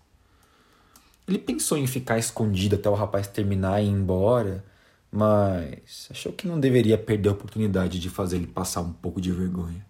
Ele 1.27 1.39
pensou 1.39 1.77
em 1.77 1.87
ficar 1.87 2.17
escondido 2.17 2.75
até 2.75 2.89
o 2.89 2.93
rapaz 2.93 3.27
terminar 3.27 3.81
e 3.81 3.85
ir 3.85 3.89
embora, 3.89 4.63
mas 5.11 6.07
achou 6.09 6.31
que 6.31 6.47
não 6.47 6.59
deveria 6.59 6.97
perder 6.97 7.29
a 7.29 7.33
oportunidade 7.33 7.99
de 7.99 8.09
fazer 8.09 8.37
ele 8.37 8.47
passar 8.47 8.81
um 8.81 8.93
pouco 8.93 9.19
de 9.19 9.31
vergonha. 9.31 9.85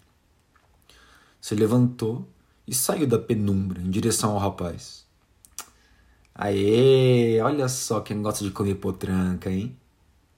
Se 1.42 1.54
levantou 1.56 2.28
e 2.68 2.74
saiu 2.74 3.08
da 3.08 3.20
penumbra 3.20 3.82
em 3.82 3.90
direção 3.90 4.32
ao 4.32 4.40
rapaz. 4.40 5.06
Aê, 6.34 7.40
olha 7.42 7.68
só 7.68 8.00
quem 8.02 8.22
gosta 8.22 8.44
de 8.44 8.52
comer 8.52 8.76
potranca, 8.76 9.50
hein? 9.50 9.76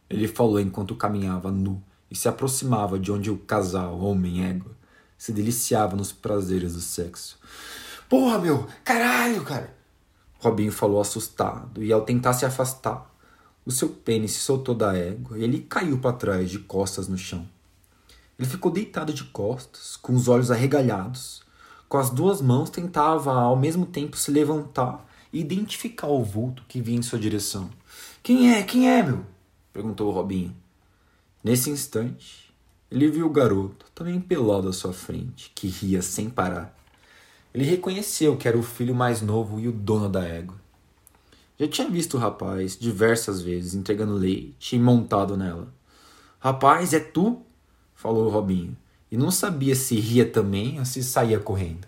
Ele 0.09 0.27
falou 0.27 0.59
enquanto 0.59 0.95
caminhava 0.95 1.51
nu 1.51 1.81
e 2.09 2.15
se 2.15 2.27
aproximava 2.27 2.97
de 2.97 3.11
onde 3.11 3.29
o 3.29 3.37
casal, 3.37 3.99
homem 3.99 4.43
égua, 4.43 4.71
se 5.17 5.31
deliciava 5.31 5.95
nos 5.95 6.11
prazeres 6.11 6.73
do 6.73 6.81
sexo. 6.81 7.37
Porra, 8.07 8.39
meu! 8.39 8.67
Caralho, 8.83 9.43
cara! 9.43 9.75
Robinho 10.39 10.71
falou 10.71 11.01
assustado 11.01 11.83
e 11.83 11.91
ao 11.91 12.01
tentar 12.01 12.33
se 12.33 12.45
afastar, 12.45 13.13
o 13.65 13.71
seu 13.71 13.89
pênis 13.89 14.31
se 14.31 14.39
soltou 14.39 14.73
da 14.73 14.97
égua 14.97 15.37
e 15.37 15.43
ele 15.43 15.59
caiu 15.59 15.99
para 15.99 16.13
trás 16.13 16.49
de 16.49 16.59
costas 16.59 17.07
no 17.07 17.17
chão. 17.17 17.47
Ele 18.39 18.47
ficou 18.47 18.71
deitado 18.71 19.13
de 19.13 19.25
costas, 19.25 19.97
com 19.97 20.15
os 20.15 20.29
olhos 20.29 20.49
arregalhados. 20.49 21.41
Com 21.89 21.97
as 21.97 22.09
duas 22.09 22.41
mãos 22.41 22.69
tentava 22.69 23.33
ao 23.33 23.57
mesmo 23.57 23.85
tempo 23.85 24.15
se 24.15 24.31
levantar 24.31 25.05
e 25.33 25.41
identificar 25.41 26.07
o 26.07 26.23
vulto 26.23 26.63
que 26.67 26.81
vinha 26.81 26.99
em 26.99 27.03
sua 27.03 27.19
direção. 27.19 27.69
Quem 28.23 28.53
é? 28.53 28.63
Quem 28.63 28.89
é, 28.89 29.03
meu? 29.03 29.25
Perguntou 29.73 30.11
Robinho. 30.11 30.55
Nesse 31.43 31.69
instante, 31.69 32.53
ele 32.91 33.09
viu 33.09 33.27
o 33.27 33.31
garoto, 33.31 33.85
também 33.93 34.19
pelado 34.19 34.67
à 34.67 34.73
sua 34.73 34.91
frente, 34.91 35.51
que 35.53 35.67
ria 35.67 36.01
sem 36.01 36.29
parar. 36.29 36.75
Ele 37.53 37.63
reconheceu 37.63 38.35
que 38.37 38.47
era 38.47 38.57
o 38.57 38.63
filho 38.63 38.93
mais 38.93 39.21
novo 39.21 39.59
e 39.59 39.67
o 39.67 39.71
dono 39.71 40.09
da 40.09 40.23
égua. 40.23 40.55
Já 41.59 41.67
tinha 41.67 41.89
visto 41.89 42.15
o 42.15 42.19
rapaz 42.19 42.77
diversas 42.77 43.41
vezes 43.41 43.73
entregando 43.73 44.13
leite 44.13 44.75
e 44.75 44.79
montado 44.79 45.35
nela. 45.35 45.67
Rapaz, 46.39 46.93
é 46.93 46.99
tu? 46.99 47.41
falou 47.93 48.27
o 48.27 48.29
Robinho, 48.29 48.77
e 49.11 49.17
não 49.17 49.29
sabia 49.29 49.75
se 49.75 49.99
ria 49.99 50.25
também 50.25 50.79
ou 50.79 50.85
se 50.85 51.03
saía 51.03 51.39
correndo. 51.39 51.85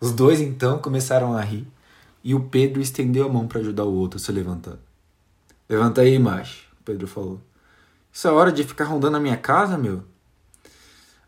Os 0.00 0.12
dois 0.12 0.40
então 0.40 0.78
começaram 0.78 1.36
a 1.36 1.40
rir 1.40 1.68
e 2.24 2.34
o 2.34 2.40
Pedro 2.40 2.80
estendeu 2.80 3.26
a 3.26 3.28
mão 3.28 3.46
para 3.46 3.60
ajudar 3.60 3.84
o 3.84 3.94
outro 3.94 4.18
a 4.18 4.20
se 4.20 4.32
levantar. 4.32 4.76
Levanta 5.68 6.00
aí, 6.00 6.18
macho, 6.18 6.69
Pedro 6.84 7.06
falou. 7.06 7.40
Isso 8.12 8.26
é 8.26 8.30
hora 8.30 8.50
de 8.50 8.64
ficar 8.64 8.84
rondando 8.84 9.16
a 9.16 9.20
minha 9.20 9.36
casa, 9.36 9.78
meu? 9.78 10.02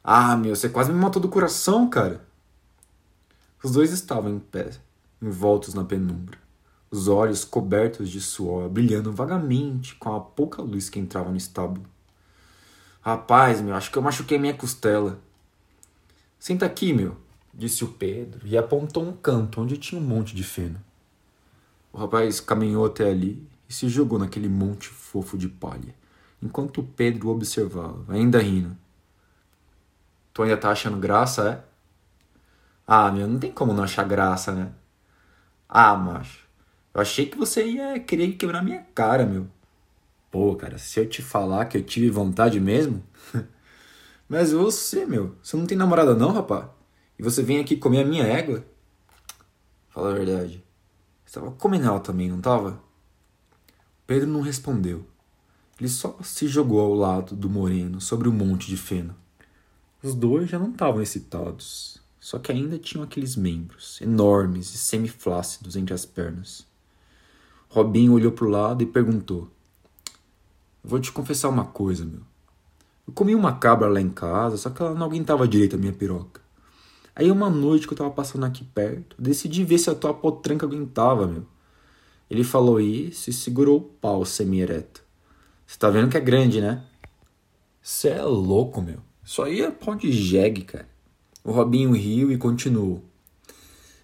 Ah, 0.03 0.37
meu, 0.37 0.57
você 0.57 0.69
quase 0.69 0.93
me 0.93 0.99
matou 0.99 1.23
do 1.23 1.29
coração, 1.29 1.89
cara. 1.89 2.27
Os 3.63 3.71
dois 3.71 3.93
estavam 3.93 4.31
em 4.31 4.41
pé, 4.41 4.71
envoltos 5.21 5.75
na 5.75 5.85
penumbra, 5.85 6.37
os 6.91 7.07
olhos 7.07 7.45
cobertos 7.45 8.11
de 8.11 8.21
suor, 8.21 8.69
brilhando 8.69 9.13
vagamente 9.13 9.95
com 9.95 10.13
a 10.13 10.21
pouca 10.21 10.61
luz 10.61 10.91
que 10.91 10.99
entrava 10.99 11.31
no 11.31 11.37
estábulo. 11.37 11.87
Rapaz, 13.01 13.61
meu, 13.61 13.77
acho 13.77 13.93
que 13.93 13.99
eu 13.99 14.03
machuquei 14.03 14.39
minha 14.39 14.55
costela. 14.55 15.21
Senta 16.41 16.67
aqui, 16.67 16.93
meu, 16.93 17.17
disse 17.55 17.85
o 17.85 17.89
Pedro 17.89 18.45
e 18.45 18.59
apontou 18.59 19.05
um 19.05 19.13
canto 19.13 19.61
onde 19.61 19.77
tinha 19.77 20.01
um 20.01 20.05
monte 20.05 20.35
de 20.35 20.43
feno. 20.43 20.81
O 21.93 21.99
rapaz 21.99 22.41
caminhou 22.41 22.87
até 22.87 23.09
ali 23.09 23.47
se 23.73 23.89
jogou 23.89 24.19
naquele 24.19 24.49
monte 24.49 24.89
fofo 24.89 25.37
de 25.39 25.49
palha, 25.49 25.95
enquanto 26.43 26.83
Pedro 26.83 27.29
observava, 27.29 28.05
ainda 28.09 28.39
rindo. 28.39 28.77
Tu 30.33 30.43
ainda 30.43 30.57
tá 30.57 30.71
achando 30.71 30.99
graça, 30.99 31.49
é? 31.51 31.73
Ah, 32.87 33.11
meu, 33.11 33.27
não 33.27 33.39
tem 33.39 33.53
como 33.53 33.73
não 33.73 33.85
achar 33.85 34.05
graça, 34.05 34.53
né? 34.53 34.73
Ah, 35.69 35.95
macho, 35.97 36.47
eu 36.95 37.01
achei 37.01 37.27
que 37.27 37.39
você 37.39 37.65
ia 37.67 37.99
querer 38.01 38.33
quebrar 38.33 38.63
minha 38.63 38.85
cara, 38.95 39.25
meu. 39.25 39.49
Pô, 40.31 40.57
cara, 40.57 40.79
se 40.79 40.99
eu 40.99 41.09
te 41.09 41.23
falar 41.23 41.67
que 41.67 41.77
eu 41.77 41.83
tive 41.83 42.11
vontade 42.11 42.59
mesmo. 42.59 43.03
Mas 44.29 44.53
você, 44.53 45.05
meu, 45.05 45.37
você 45.43 45.57
não 45.57 45.67
tem 45.67 45.77
namorada 45.77 46.15
não, 46.15 46.33
rapá? 46.33 46.71
E 47.19 47.23
você 47.23 47.43
vem 47.43 47.61
aqui 47.61 47.77
comer 47.77 48.03
a 48.03 48.05
minha 48.05 48.25
égua? 48.25 48.65
Fala 49.91 50.11
a 50.11 50.15
verdade. 50.15 50.65
Você 51.25 51.39
tava 51.39 51.53
comendo 51.53 51.87
ela 51.87 52.01
também, 52.01 52.31
não 52.31 52.41
tava? 52.41 52.81
Pedro 54.07 54.29
não 54.29 54.41
respondeu. 54.41 55.07
Ele 55.79 55.89
só 55.89 56.19
se 56.23 56.47
jogou 56.47 56.81
ao 56.81 56.95
lado 56.95 57.35
do 57.35 57.49
moreno 57.49 58.01
sobre 58.01 58.29
o 58.29 58.33
um 58.33 58.35
monte 58.35 58.69
de 58.69 58.77
feno. 58.77 59.15
Os 60.03 60.15
dois 60.15 60.51
já 60.51 60.59
não 60.59 60.71
estavam 60.71 61.01
excitados, 61.01 62.01
só 62.19 62.39
que 62.39 62.53
ainda 62.53 62.79
tinham 62.79 63.05
aqueles 63.05 63.37
membros 63.37 64.01
enormes 64.01 64.75
e 64.75 64.79
semiflácidos 64.79 65.77
entre 65.77 65.95
as 65.95 66.05
pernas. 66.05 66.67
Robinho 67.69 68.13
olhou 68.13 68.33
para 68.33 68.45
o 68.45 68.51
lado 68.51 68.83
e 68.83 68.87
perguntou: 68.87 69.49
Vou 70.85 71.01
te 71.01 71.11
confessar 71.11 71.49
uma 71.49 71.65
coisa, 71.65 72.05
meu. 72.05 72.21
Eu 73.07 73.13
comi 73.13 73.35
uma 73.35 73.57
cabra 73.57 73.89
lá 73.89 74.01
em 74.01 74.11
casa, 74.11 74.57
só 74.57 74.71
que 74.71 74.83
ela 74.83 74.95
não 74.95 75.07
aguentava 75.07 75.49
direito 75.49 75.77
a 75.77 75.79
minha 75.79 75.93
piroca. 75.93 76.41
Aí 77.15 77.31
uma 77.31 77.51
noite 77.51 77.87
que 77.87 77.93
eu 77.93 77.99
tava 77.99 78.11
passando 78.11 78.45
aqui 78.45 78.65
perto, 78.65 79.15
decidi 79.19 79.65
ver 79.65 79.79
se 79.79 79.91
a 79.91 79.95
tua 79.95 80.15
potranca 80.15 80.67
aguentava, 80.67 81.27
meu. 81.27 81.47
Ele 82.33 82.45
falou 82.45 82.81
isso 82.81 83.29
e 83.29 83.33
segurou 83.33 83.77
o 83.77 83.83
pau 83.83 84.25
semi-ereto. 84.25 85.03
Você 85.67 85.79
tá 85.79 85.91
vendo 85.91 86.09
que 86.09 86.17
é 86.17 86.21
grande, 86.21 86.63
né? 86.63 86.83
Você 87.83 88.09
é 88.09 88.23
louco, 88.23 88.81
meu. 88.81 89.01
Isso 89.23 89.43
aí 89.43 89.61
é 89.61 89.71
pau 89.71 89.95
de 89.95 90.11
jegue, 90.11 90.63
cara. 90.63 90.89
O 91.45 91.53
Robinho 91.53 91.93
riu 91.93 92.33
e 92.33 92.39
continuou. 92.39 93.05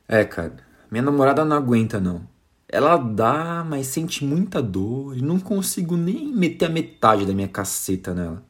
É, 0.07 0.27
cara, 0.27 0.59
minha 0.91 1.03
namorada 1.03 1.43
não 1.43 1.57
aguenta, 1.57 1.99
não. 1.99 2.29
Ela 2.69 2.99
dá, 2.99 3.65
mas 3.67 3.87
sente 3.87 4.23
muita 4.23 4.61
dor 4.61 5.17
e 5.17 5.23
não 5.23 5.41
consigo 5.41 5.97
nem 5.97 6.31
meter 6.31 6.67
a 6.67 6.69
metade 6.69 7.25
da 7.25 7.33
minha 7.33 7.49
caceta 7.49 8.13
nela. 8.13 8.45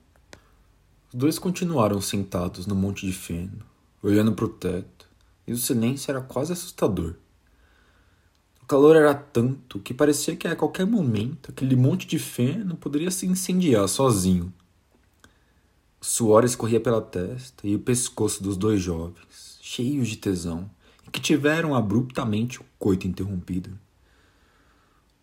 Os 1.06 1.14
dois 1.14 1.38
continuaram 1.38 2.00
sentados 2.00 2.66
no 2.66 2.74
monte 2.74 3.06
de 3.06 3.12
feno, 3.12 3.64
olhando 4.02 4.32
para 4.32 4.44
o 4.44 4.48
teto, 4.48 5.06
e 5.46 5.52
o 5.52 5.56
silêncio 5.56 6.10
era 6.10 6.20
quase 6.20 6.52
assustador. 6.52 7.14
O 8.68 8.76
calor 8.76 8.96
era 8.96 9.14
tanto 9.14 9.78
que 9.78 9.94
parecia 9.94 10.36
que 10.36 10.46
a 10.46 10.54
qualquer 10.54 10.86
momento 10.86 11.50
aquele 11.50 11.74
monte 11.74 12.06
de 12.06 12.18
feno 12.18 12.76
poderia 12.76 13.10
se 13.10 13.24
incendiar 13.24 13.88
sozinho. 13.88 14.52
O 15.98 16.04
suor 16.04 16.44
escorria 16.44 16.78
pela 16.78 17.00
testa 17.00 17.66
e 17.66 17.74
o 17.74 17.78
pescoço 17.78 18.42
dos 18.42 18.58
dois 18.58 18.78
jovens, 18.78 19.58
cheios 19.62 20.08
de 20.08 20.18
tesão, 20.18 20.70
e 21.06 21.10
que 21.10 21.18
tiveram 21.18 21.74
abruptamente 21.74 22.60
o 22.60 22.64
coito 22.78 23.08
interrompido. 23.08 23.70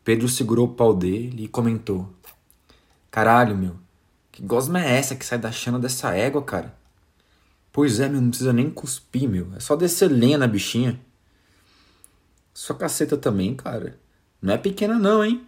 Pedro 0.03 0.27
segurou 0.27 0.65
o 0.65 0.73
pau 0.73 0.95
dele 0.95 1.43
e 1.43 1.47
comentou: 1.47 2.11
Caralho, 3.11 3.55
meu, 3.55 3.75
que 4.31 4.41
gosma 4.41 4.83
é 4.83 4.97
essa 4.97 5.15
que 5.15 5.23
sai 5.23 5.37
da 5.37 5.51
chana 5.51 5.77
dessa 5.77 6.15
égua, 6.15 6.41
cara? 6.41 6.75
Pois 7.71 7.99
é, 7.99 8.09
meu, 8.09 8.21
não 8.21 8.29
precisa 8.29 8.51
nem 8.51 8.71
cuspir, 8.71 9.29
meu. 9.29 9.53
É 9.55 9.59
só 9.59 9.75
descer 9.75 10.07
lenha 10.07 10.39
na 10.39 10.47
bichinha. 10.47 10.99
Sua 12.55 12.73
caceta 12.73 13.17
também, 13.17 13.53
cara. 13.53 13.99
Não 14.41 14.53
é 14.53 14.57
pequena, 14.57 14.97
não, 14.97 15.25
hein? 15.25 15.45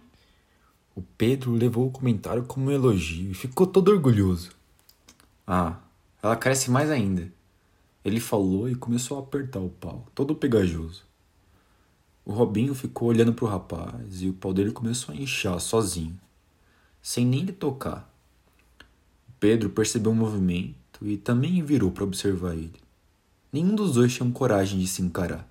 O 0.94 1.00
Pedro 1.00 1.52
levou 1.52 1.86
o 1.86 1.90
comentário 1.90 2.44
como 2.44 2.66
um 2.66 2.70
elogio 2.70 3.30
e 3.30 3.34
ficou 3.34 3.66
todo 3.66 3.90
orgulhoso. 3.90 4.50
Ah, 5.46 5.78
ela 6.22 6.36
cresce 6.36 6.70
mais 6.70 6.90
ainda. 6.90 7.32
Ele 8.04 8.20
falou 8.20 8.68
e 8.68 8.74
começou 8.74 9.16
a 9.16 9.20
apertar 9.20 9.58
o 9.58 9.70
pau, 9.70 10.06
todo 10.14 10.34
pegajoso. 10.34 11.02
O 12.26 12.32
Robinho 12.32 12.74
ficou 12.74 13.08
olhando 13.08 13.32
para 13.32 13.46
o 13.46 13.48
rapaz 13.48 14.20
e 14.20 14.28
o 14.28 14.34
pau 14.34 14.52
dele 14.52 14.70
começou 14.70 15.14
a 15.14 15.18
inchar 15.18 15.58
sozinho, 15.60 16.20
sem 17.00 17.24
nem 17.24 17.40
lhe 17.40 17.52
tocar. 17.52 18.06
O 19.26 19.32
Pedro 19.40 19.70
percebeu 19.70 20.12
o 20.12 20.14
movimento 20.14 21.00
e 21.00 21.16
também 21.16 21.62
virou 21.62 21.90
para 21.90 22.04
observar 22.04 22.52
ele. 22.52 22.78
Nenhum 23.50 23.74
dos 23.74 23.94
dois 23.94 24.12
tinha 24.12 24.30
coragem 24.30 24.78
de 24.78 24.86
se 24.86 25.00
encarar. 25.00 25.48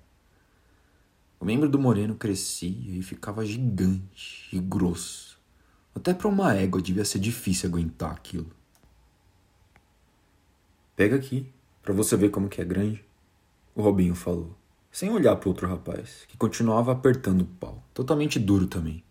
O 1.40 1.44
membro 1.44 1.68
do 1.68 1.78
moreno 1.78 2.16
crescia 2.16 2.98
e 2.98 3.02
ficava 3.02 3.46
gigante 3.46 4.48
e 4.52 4.58
grosso. 4.58 5.38
Até 5.94 6.12
para 6.12 6.28
uma 6.28 6.54
égua 6.54 6.82
devia 6.82 7.04
ser 7.04 7.18
difícil 7.18 7.68
aguentar 7.68 8.12
aquilo. 8.12 8.50
Pega 10.96 11.14
aqui, 11.14 11.52
para 11.82 11.94
você 11.94 12.16
ver 12.16 12.30
como 12.30 12.48
que 12.48 12.60
é 12.60 12.64
grande, 12.64 13.04
o 13.74 13.82
Robinho 13.82 14.14
falou, 14.14 14.56
sem 14.90 15.10
olhar 15.10 15.36
para 15.36 15.48
outro 15.48 15.68
rapaz, 15.68 16.24
que 16.26 16.36
continuava 16.36 16.90
apertando 16.90 17.42
o 17.42 17.46
pau, 17.46 17.84
totalmente 17.94 18.38
duro 18.38 18.66
também. 18.66 19.04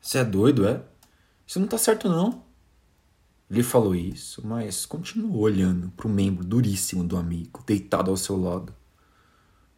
Você 0.00 0.18
é 0.18 0.24
doido, 0.24 0.66
é? 0.66 0.84
Isso 1.46 1.58
não 1.58 1.66
tá 1.66 1.78
certo 1.78 2.08
não. 2.08 2.44
Ele 3.50 3.62
falou 3.62 3.94
isso, 3.94 4.46
mas 4.46 4.86
continuou 4.86 5.40
olhando 5.40 5.90
para 5.90 6.06
o 6.06 6.10
membro 6.10 6.44
duríssimo 6.44 7.04
do 7.04 7.16
amigo, 7.16 7.62
deitado 7.66 8.10
ao 8.10 8.16
seu 8.16 8.40
lado. 8.40 8.74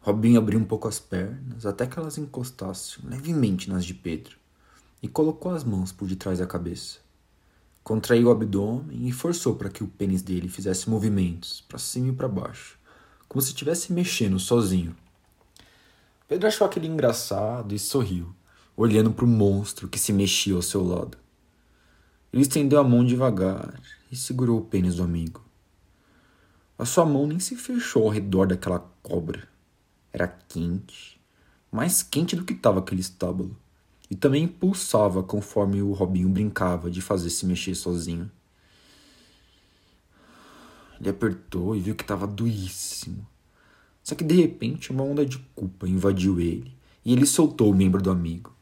Robinho 0.04 0.38
abriu 0.38 0.60
um 0.60 0.64
pouco 0.66 0.86
as 0.86 1.00
pernas, 1.00 1.64
até 1.64 1.86
que 1.86 1.98
elas 1.98 2.18
encostassem 2.18 3.02
levemente 3.08 3.70
nas 3.70 3.86
de 3.86 3.94
Pedro, 3.94 4.36
e 5.02 5.08
colocou 5.08 5.50
as 5.50 5.64
mãos 5.64 5.92
por 5.92 6.06
detrás 6.06 6.40
da 6.40 6.46
cabeça. 6.46 6.98
Contraiu 7.82 8.28
o 8.28 8.30
abdômen 8.30 9.08
e 9.08 9.10
forçou 9.10 9.54
para 9.54 9.70
que 9.70 9.82
o 9.82 9.88
pênis 9.88 10.20
dele 10.20 10.46
fizesse 10.46 10.90
movimentos 10.90 11.64
para 11.66 11.78
cima 11.78 12.08
e 12.08 12.12
para 12.12 12.28
baixo, 12.28 12.78
como 13.26 13.40
se 13.40 13.48
estivesse 13.48 13.94
mexendo 13.94 14.38
sozinho. 14.38 14.94
Pedro 16.28 16.48
achou 16.48 16.66
aquele 16.66 16.86
engraçado 16.86 17.74
e 17.74 17.78
sorriu, 17.78 18.28
olhando 18.76 19.10
para 19.10 19.24
o 19.24 19.28
monstro 19.28 19.88
que 19.88 19.98
se 19.98 20.12
mexia 20.12 20.54
ao 20.54 20.60
seu 20.60 20.86
lado. 20.86 21.16
Ele 22.30 22.42
estendeu 22.42 22.78
a 22.78 22.84
mão 22.84 23.06
devagar 23.06 23.80
e 24.12 24.16
segurou 24.16 24.58
o 24.58 24.64
pênis 24.66 24.96
do 24.96 25.02
amigo. 25.02 25.42
A 26.78 26.84
sua 26.84 27.06
mão 27.06 27.26
nem 27.26 27.40
se 27.40 27.56
fechou 27.56 28.02
ao 28.02 28.10
redor 28.10 28.48
daquela 28.48 28.80
cobra 29.02 29.53
era 30.14 30.28
quente, 30.48 31.20
mais 31.72 32.00
quente 32.00 32.36
do 32.36 32.44
que 32.44 32.52
estava 32.52 32.78
aquele 32.78 33.00
estábulo, 33.00 33.56
e 34.08 34.14
também 34.14 34.46
pulsava 34.46 35.24
conforme 35.24 35.82
o 35.82 35.92
Robinho 35.92 36.28
brincava 36.28 36.88
de 36.88 37.02
fazer 37.02 37.30
se 37.30 37.44
mexer 37.44 37.74
sozinho. 37.74 38.30
Ele 41.00 41.10
apertou 41.10 41.74
e 41.74 41.80
viu 41.80 41.96
que 41.96 42.04
estava 42.04 42.28
duríssimo. 42.28 43.26
Só 44.04 44.14
que 44.14 44.22
de 44.22 44.36
repente 44.36 44.92
uma 44.92 45.02
onda 45.02 45.26
de 45.26 45.38
culpa 45.52 45.88
invadiu 45.88 46.38
ele 46.38 46.72
e 47.04 47.12
ele 47.12 47.26
soltou 47.26 47.72
o 47.72 47.74
membro 47.74 48.00
do 48.00 48.10
amigo, 48.10 48.54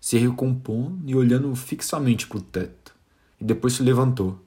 se 0.00 0.16
recompondo 0.16 1.02
e 1.10 1.16
olhando 1.16 1.52
fixamente 1.56 2.28
para 2.28 2.38
o 2.38 2.42
teto, 2.42 2.94
e 3.40 3.44
depois 3.44 3.72
se 3.72 3.82
levantou. 3.82 4.38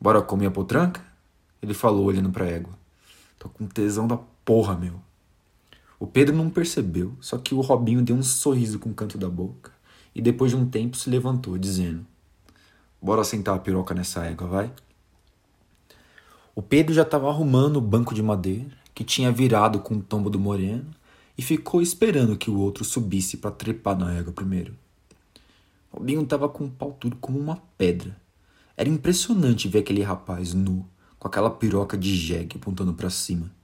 Bora 0.00 0.20
comer 0.22 0.46
a 0.46 0.50
potranca? 0.50 1.06
Ele 1.62 1.72
falou 1.72 2.06
olhando 2.06 2.30
para 2.30 2.46
a 2.46 2.48
égua. 2.48 2.76
Tô 3.38 3.48
com 3.48 3.66
tesão 3.68 4.08
da 4.08 4.18
porra, 4.48 4.74
meu. 4.74 4.94
O 6.00 6.06
Pedro 6.06 6.34
não 6.34 6.48
percebeu, 6.48 7.14
só 7.20 7.36
que 7.36 7.54
o 7.54 7.60
Robinho 7.60 8.00
deu 8.00 8.16
um 8.16 8.22
sorriso 8.22 8.78
com 8.78 8.88
o 8.88 8.94
canto 8.94 9.18
da 9.18 9.28
boca 9.28 9.70
e 10.14 10.22
depois 10.22 10.52
de 10.52 10.56
um 10.56 10.66
tempo 10.66 10.96
se 10.96 11.10
levantou, 11.10 11.58
dizendo: 11.58 12.06
Bora 12.98 13.22
sentar 13.24 13.54
a 13.54 13.58
piroca 13.58 13.92
nessa 13.94 14.24
égua, 14.24 14.48
vai? 14.48 14.72
O 16.54 16.62
Pedro 16.62 16.94
já 16.94 17.02
estava 17.02 17.28
arrumando 17.28 17.76
o 17.76 17.82
banco 17.82 18.14
de 18.14 18.22
madeira, 18.22 18.70
que 18.94 19.04
tinha 19.04 19.30
virado 19.30 19.80
com 19.80 19.96
o 19.96 20.02
tombo 20.02 20.30
do 20.30 20.38
moreno, 20.38 20.86
e 21.36 21.42
ficou 21.42 21.82
esperando 21.82 22.34
que 22.34 22.50
o 22.50 22.58
outro 22.58 22.86
subisse 22.86 23.36
para 23.36 23.50
trepar 23.50 23.98
na 23.98 24.14
égua 24.14 24.32
primeiro. 24.32 24.74
Robinho 25.90 26.22
estava 26.22 26.48
com 26.48 26.64
o 26.64 26.70
pau 26.70 26.96
tudo 26.98 27.16
como 27.16 27.38
uma 27.38 27.62
pedra. 27.76 28.16
Era 28.78 28.88
impressionante 28.88 29.68
ver 29.68 29.80
aquele 29.80 30.02
rapaz 30.02 30.54
nu, 30.54 30.88
com 31.18 31.28
aquela 31.28 31.50
piroca 31.50 31.98
de 31.98 32.16
jegue 32.16 32.56
apontando 32.56 32.94
para 32.94 33.10
cima. 33.10 33.57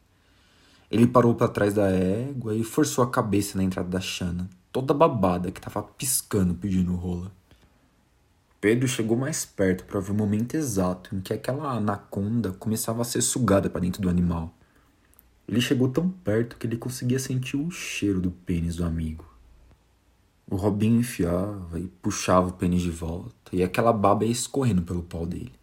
Ele 0.94 1.08
parou 1.08 1.34
para 1.34 1.48
trás 1.48 1.74
da 1.74 1.90
égua 1.90 2.54
e 2.54 2.62
forçou 2.62 3.02
a 3.02 3.10
cabeça 3.10 3.58
na 3.58 3.64
entrada 3.64 3.88
da 3.88 4.00
chana, 4.00 4.48
toda 4.70 4.94
babada 4.94 5.50
que 5.50 5.58
estava 5.58 5.82
piscando 5.82 6.54
pedindo 6.54 6.94
rola. 6.94 7.32
Pedro 8.60 8.86
chegou 8.86 9.16
mais 9.16 9.44
perto 9.44 9.82
para 9.86 9.98
ver 9.98 10.12
o 10.12 10.14
momento 10.14 10.54
exato 10.54 11.12
em 11.12 11.20
que 11.20 11.32
aquela 11.32 11.72
anaconda 11.72 12.52
começava 12.52 13.02
a 13.02 13.04
ser 13.04 13.22
sugada 13.22 13.68
para 13.68 13.80
dentro 13.80 14.00
do 14.00 14.08
animal. 14.08 14.54
Ele 15.48 15.60
chegou 15.60 15.88
tão 15.88 16.08
perto 16.08 16.56
que 16.56 16.64
ele 16.64 16.76
conseguia 16.76 17.18
sentir 17.18 17.56
o 17.56 17.72
cheiro 17.72 18.20
do 18.20 18.30
pênis 18.30 18.76
do 18.76 18.84
amigo. 18.84 19.24
O 20.48 20.54
Robinho 20.54 21.00
enfiava 21.00 21.80
e 21.80 21.88
puxava 22.00 22.50
o 22.50 22.52
pênis 22.52 22.82
de 22.82 22.92
volta, 22.92 23.34
e 23.52 23.64
aquela 23.64 23.92
baba 23.92 24.24
ia 24.24 24.30
escorrendo 24.30 24.82
pelo 24.82 25.02
pau 25.02 25.26
dele. 25.26 25.54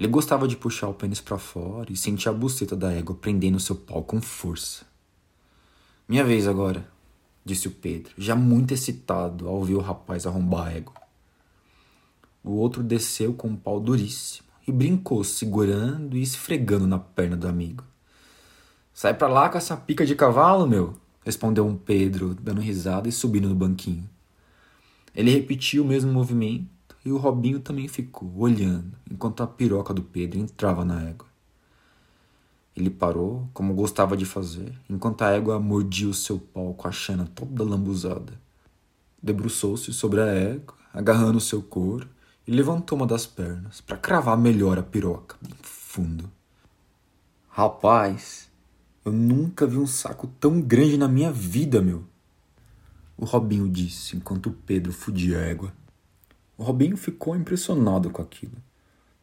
Ele 0.00 0.08
gostava 0.08 0.48
de 0.48 0.56
puxar 0.56 0.88
o 0.88 0.94
pênis 0.94 1.20
para 1.20 1.36
fora 1.36 1.92
e 1.92 1.96
sentir 1.96 2.30
a 2.30 2.32
buceta 2.32 2.74
da 2.74 2.90
égua 2.90 3.14
prendendo 3.14 3.60
seu 3.60 3.76
pau 3.76 4.02
com 4.02 4.18
força. 4.18 4.86
Minha 6.08 6.24
vez 6.24 6.48
agora, 6.48 6.88
disse 7.44 7.68
o 7.68 7.70
Pedro, 7.70 8.14
já 8.16 8.34
muito 8.34 8.72
excitado 8.72 9.46
ao 9.46 9.62
ver 9.62 9.74
o 9.74 9.80
rapaz 9.80 10.26
arrombar 10.26 10.68
a 10.68 10.72
égua. 10.72 10.94
O 12.42 12.52
outro 12.52 12.82
desceu 12.82 13.34
com 13.34 13.48
um 13.48 13.56
pau 13.56 13.78
duríssimo 13.78 14.48
e 14.66 14.72
brincou, 14.72 15.22
segurando 15.22 16.16
e 16.16 16.22
esfregando 16.22 16.86
na 16.86 16.98
perna 16.98 17.36
do 17.36 17.46
amigo. 17.46 17.84
Sai 18.94 19.12
pra 19.12 19.28
lá 19.28 19.50
com 19.50 19.58
essa 19.58 19.76
pica 19.76 20.06
de 20.06 20.14
cavalo, 20.14 20.66
meu! 20.66 20.96
respondeu 21.22 21.66
um 21.66 21.76
Pedro, 21.76 22.34
dando 22.34 22.62
risada 22.62 23.06
e 23.06 23.12
subindo 23.12 23.50
no 23.50 23.54
banquinho. 23.54 24.08
Ele 25.14 25.30
repetiu 25.30 25.84
o 25.84 25.86
mesmo 25.86 26.10
movimento 26.10 26.79
e 27.04 27.10
o 27.10 27.16
Robinho 27.16 27.60
também 27.60 27.88
ficou, 27.88 28.32
olhando, 28.36 28.92
enquanto 29.10 29.42
a 29.42 29.46
piroca 29.46 29.94
do 29.94 30.02
Pedro 30.02 30.38
entrava 30.38 30.84
na 30.84 31.02
égua. 31.02 31.26
Ele 32.76 32.90
parou, 32.90 33.48
como 33.52 33.74
gostava 33.74 34.16
de 34.16 34.24
fazer, 34.24 34.72
enquanto 34.88 35.22
a 35.22 35.30
égua 35.30 35.58
mordia 35.58 36.08
o 36.08 36.14
seu 36.14 36.38
pau 36.38 36.74
com 36.74 36.86
a 36.86 36.92
chana 36.92 37.28
toda 37.34 37.64
lambuzada. 37.64 38.32
Debruçou-se 39.22 39.92
sobre 39.92 40.20
a 40.20 40.26
égua, 40.26 40.74
agarrando 40.92 41.38
o 41.38 41.40
seu 41.40 41.62
couro, 41.62 42.08
e 42.46 42.52
levantou 42.52 42.96
uma 42.96 43.06
das 43.06 43.26
pernas 43.26 43.80
para 43.80 43.96
cravar 43.96 44.36
melhor 44.36 44.78
a 44.78 44.82
piroca, 44.82 45.36
bem 45.40 45.54
fundo. 45.62 46.30
Rapaz, 47.48 48.50
eu 49.04 49.12
nunca 49.12 49.66
vi 49.66 49.76
um 49.76 49.86
saco 49.86 50.26
tão 50.38 50.60
grande 50.60 50.96
na 50.96 51.08
minha 51.08 51.32
vida, 51.32 51.80
meu. 51.80 52.04
O 53.16 53.24
Robinho 53.24 53.68
disse 53.68 54.16
enquanto 54.16 54.46
o 54.46 54.52
Pedro 54.52 54.92
fudia 54.92 55.38
a 55.38 55.42
égua. 55.42 55.72
Robinho 56.62 56.96
ficou 56.96 57.34
impressionado 57.34 58.10
com 58.10 58.20
aquilo. 58.20 58.56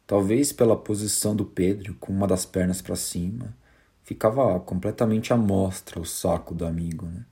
Talvez 0.06 0.52
pela 0.52 0.76
posição 0.76 1.36
do 1.36 1.44
Pedro, 1.44 1.94
com 2.00 2.12
uma 2.12 2.26
das 2.26 2.44
pernas 2.44 2.82
para 2.82 2.96
cima, 2.96 3.54
ficava 4.02 4.58
completamente 4.58 5.32
à 5.32 5.36
mostra 5.36 6.00
o 6.00 6.04
saco 6.04 6.54
do 6.54 6.66
amigo. 6.66 7.06
Né? 7.06 7.24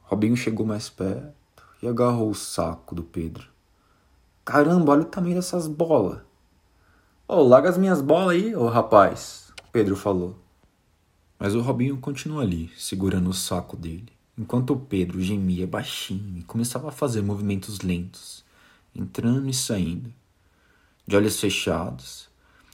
Robinho 0.00 0.36
chegou 0.36 0.66
mais 0.66 0.88
perto 0.88 1.62
e 1.82 1.86
agarrou 1.86 2.30
o 2.30 2.34
saco 2.34 2.94
do 2.94 3.04
Pedro. 3.04 3.46
Caramba, 4.44 4.92
olha 4.92 5.02
o 5.02 5.04
tamanho 5.04 5.34
dessas 5.34 5.68
bolas. 5.68 6.18
Ô, 7.28 7.36
oh, 7.36 7.42
larga 7.42 7.68
as 7.68 7.76
minhas 7.78 8.00
bolas 8.00 8.34
aí, 8.34 8.56
ô 8.56 8.62
oh, 8.62 8.68
rapaz, 8.68 9.52
Pedro 9.70 9.94
falou. 9.94 10.36
Mas 11.38 11.54
o 11.54 11.60
Robinho 11.60 11.98
continuou 11.98 12.40
ali, 12.40 12.70
segurando 12.76 13.30
o 13.30 13.34
saco 13.34 13.76
dele, 13.76 14.10
enquanto 14.36 14.72
o 14.72 14.80
Pedro 14.80 15.20
gemia 15.20 15.66
baixinho 15.66 16.38
e 16.38 16.42
começava 16.42 16.88
a 16.88 16.92
fazer 16.92 17.22
movimentos 17.22 17.80
lentos 17.80 18.47
entrando 18.98 19.48
e 19.48 19.54
saindo, 19.54 20.12
de 21.06 21.16
olhos 21.16 21.38
fechados. 21.40 22.28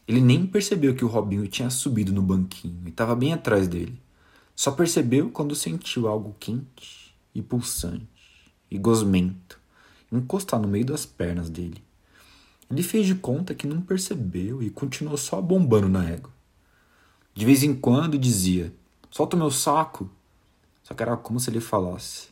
Ele 0.08 0.20
nem 0.20 0.46
percebeu 0.46 0.94
que 0.94 1.04
o 1.04 1.08
Robinho 1.08 1.46
tinha 1.46 1.70
subido 1.70 2.12
no 2.12 2.22
banquinho 2.22 2.82
e 2.86 2.88
estava 2.88 3.14
bem 3.14 3.32
atrás 3.32 3.68
dele. 3.68 4.00
Só 4.56 4.70
percebeu 4.70 5.30
quando 5.30 5.54
sentiu 5.54 6.08
algo 6.08 6.34
quente 6.38 7.14
e 7.34 7.42
pulsante 7.42 8.06
e 8.70 8.78
gosmento 8.78 9.58
encostar 10.12 10.60
no 10.60 10.68
meio 10.68 10.84
das 10.84 11.04
pernas 11.04 11.50
dele. 11.50 11.82
Ele 12.70 12.82
fez 12.82 13.06
de 13.06 13.14
conta 13.14 13.54
que 13.54 13.66
não 13.66 13.80
percebeu 13.80 14.62
e 14.62 14.70
continuou 14.70 15.16
só 15.16 15.40
bombando 15.42 15.88
na 15.88 16.08
égua. 16.08 16.30
De 17.34 17.44
vez 17.44 17.62
em 17.62 17.74
quando 17.74 18.18
dizia: 18.18 18.72
Solta 19.10 19.36
meu 19.36 19.50
saco. 19.50 20.08
Só 20.82 20.94
que 20.94 21.02
era 21.02 21.16
como 21.16 21.40
se 21.40 21.50
ele 21.50 21.60
falasse: 21.60 22.28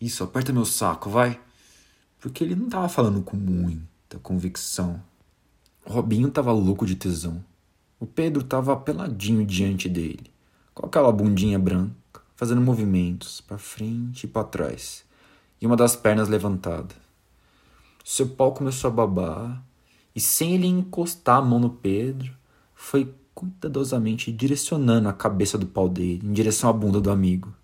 Isso, 0.00 0.24
aperta 0.24 0.52
meu 0.52 0.64
saco, 0.64 1.08
vai 1.08 1.40
porque 2.20 2.44
ele 2.44 2.54
não 2.54 2.66
estava 2.66 2.88
falando 2.88 3.22
com 3.22 3.36
muita 3.36 4.18
convicção. 4.22 5.02
O 5.84 5.92
Robinho 5.92 6.28
estava 6.28 6.52
louco 6.52 6.84
de 6.84 6.94
tesão. 6.94 7.42
O 7.98 8.06
Pedro 8.06 8.42
estava 8.42 8.76
peladinho 8.76 9.44
diante 9.44 9.88
dele, 9.88 10.30
com 10.74 10.86
aquela 10.86 11.10
bundinha 11.10 11.58
branca, 11.58 12.22
fazendo 12.36 12.60
movimentos 12.60 13.40
para 13.40 13.58
frente 13.58 14.24
e 14.24 14.28
para 14.28 14.44
trás, 14.44 15.04
e 15.60 15.66
uma 15.66 15.76
das 15.76 15.96
pernas 15.96 16.28
levantada. 16.28 16.94
Seu 18.04 18.28
pau 18.28 18.52
começou 18.52 18.88
a 18.88 18.92
babar, 18.92 19.62
e 20.14 20.20
sem 20.20 20.54
ele 20.54 20.66
encostar 20.66 21.38
a 21.38 21.42
mão 21.42 21.58
no 21.58 21.70
Pedro, 21.70 22.32
foi 22.74 23.14
cuidadosamente 23.34 24.32
direcionando 24.32 25.08
a 25.08 25.12
cabeça 25.12 25.56
do 25.56 25.66
pau 25.66 25.88
dele 25.88 26.26
em 26.26 26.32
direção 26.32 26.68
à 26.68 26.72
bunda 26.72 27.00
do 27.00 27.10
amigo. 27.10 27.54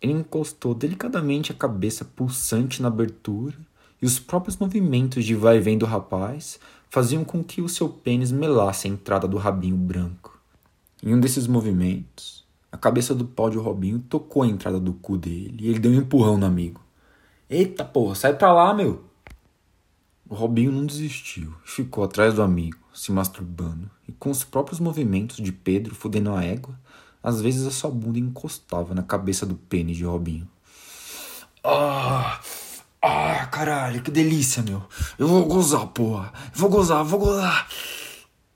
Ele 0.00 0.12
encostou 0.12 0.74
delicadamente 0.74 1.52
a 1.52 1.54
cabeça 1.54 2.04
pulsante 2.04 2.82
na 2.82 2.88
abertura 2.88 3.56
e 4.00 4.06
os 4.06 4.18
próprios 4.18 4.56
movimentos 4.56 5.24
de 5.24 5.34
vai 5.34 5.58
vem 5.58 5.78
do 5.78 5.86
rapaz 5.86 6.60
faziam 6.90 7.24
com 7.24 7.42
que 7.42 7.60
o 7.60 7.68
seu 7.68 7.88
pênis 7.88 8.30
melasse 8.30 8.86
a 8.86 8.90
entrada 8.90 9.26
do 9.26 9.36
rabinho 9.36 9.76
branco. 9.76 10.38
Em 11.02 11.14
um 11.14 11.20
desses 11.20 11.46
movimentos, 11.46 12.46
A 12.76 12.78
cabeça 12.78 13.14
do 13.14 13.24
pau 13.24 13.48
de 13.48 13.56
Robinho 13.56 14.00
tocou 14.00 14.42
a 14.42 14.46
entrada 14.46 14.78
do 14.78 14.92
cu 14.92 15.16
dele 15.16 15.56
e 15.60 15.68
ele 15.68 15.78
deu 15.78 15.92
um 15.92 15.94
empurrão 15.94 16.36
no 16.36 16.44
amigo. 16.44 16.80
Eita 17.48 17.82
porra, 17.82 18.14
sai 18.14 18.34
pra 18.34 18.52
lá, 18.52 18.74
meu! 18.74 19.02
O 20.28 20.34
Robinho 20.34 20.70
não 20.70 20.84
desistiu 20.84 21.54
ficou 21.64 22.04
atrás 22.04 22.34
do 22.34 22.42
amigo, 22.42 22.76
se 22.92 23.10
masturbando, 23.12 23.90
e 24.06 24.12
com 24.12 24.30
os 24.30 24.44
próprios 24.44 24.78
movimentos 24.78 25.36
de 25.36 25.52
Pedro 25.52 25.94
fudendo 25.94 26.34
a 26.34 26.44
égua, 26.44 26.78
às 27.26 27.40
vezes 27.40 27.66
a 27.66 27.72
sua 27.72 27.90
bunda 27.90 28.20
encostava 28.20 28.94
na 28.94 29.02
cabeça 29.02 29.44
do 29.44 29.56
pênis 29.56 29.96
de 29.96 30.04
Robinho. 30.04 30.48
Ah! 31.64 32.40
Ah, 33.02 33.46
caralho, 33.46 34.00
que 34.00 34.12
delícia, 34.12 34.62
meu. 34.62 34.80
Eu 35.18 35.26
vou 35.26 35.44
gozar, 35.44 35.88
porra. 35.88 36.32
Eu 36.54 36.60
vou 36.60 36.70
gozar, 36.70 37.02
vou 37.02 37.18
gozar. 37.18 37.68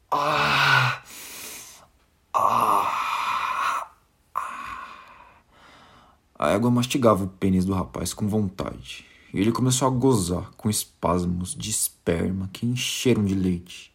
Ah! 0.08 1.02
Ah! 2.32 3.88
A 6.38 6.50
égua 6.50 6.70
mastigava 6.70 7.24
o 7.24 7.28
pênis 7.28 7.64
do 7.64 7.74
rapaz 7.74 8.14
com 8.14 8.28
vontade. 8.28 9.04
E 9.34 9.40
ele 9.40 9.50
começou 9.50 9.88
a 9.88 9.90
gozar 9.90 10.52
com 10.56 10.70
espasmos 10.70 11.56
de 11.56 11.70
esperma 11.70 12.48
que 12.52 12.64
encheram 12.64 13.24
de 13.24 13.34
leite. 13.34 13.89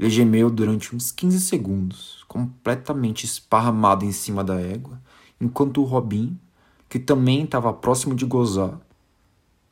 Ele 0.00 0.08
gemeu 0.08 0.48
durante 0.48 0.96
uns 0.96 1.12
15 1.12 1.38
segundos, 1.40 2.24
completamente 2.26 3.26
esparramado 3.26 4.02
em 4.02 4.12
cima 4.12 4.42
da 4.42 4.58
égua, 4.58 4.98
enquanto 5.38 5.82
o 5.82 5.84
Robin, 5.84 6.40
que 6.88 6.98
também 6.98 7.44
estava 7.44 7.70
próximo 7.70 8.14
de 8.14 8.24
gozar, 8.24 8.80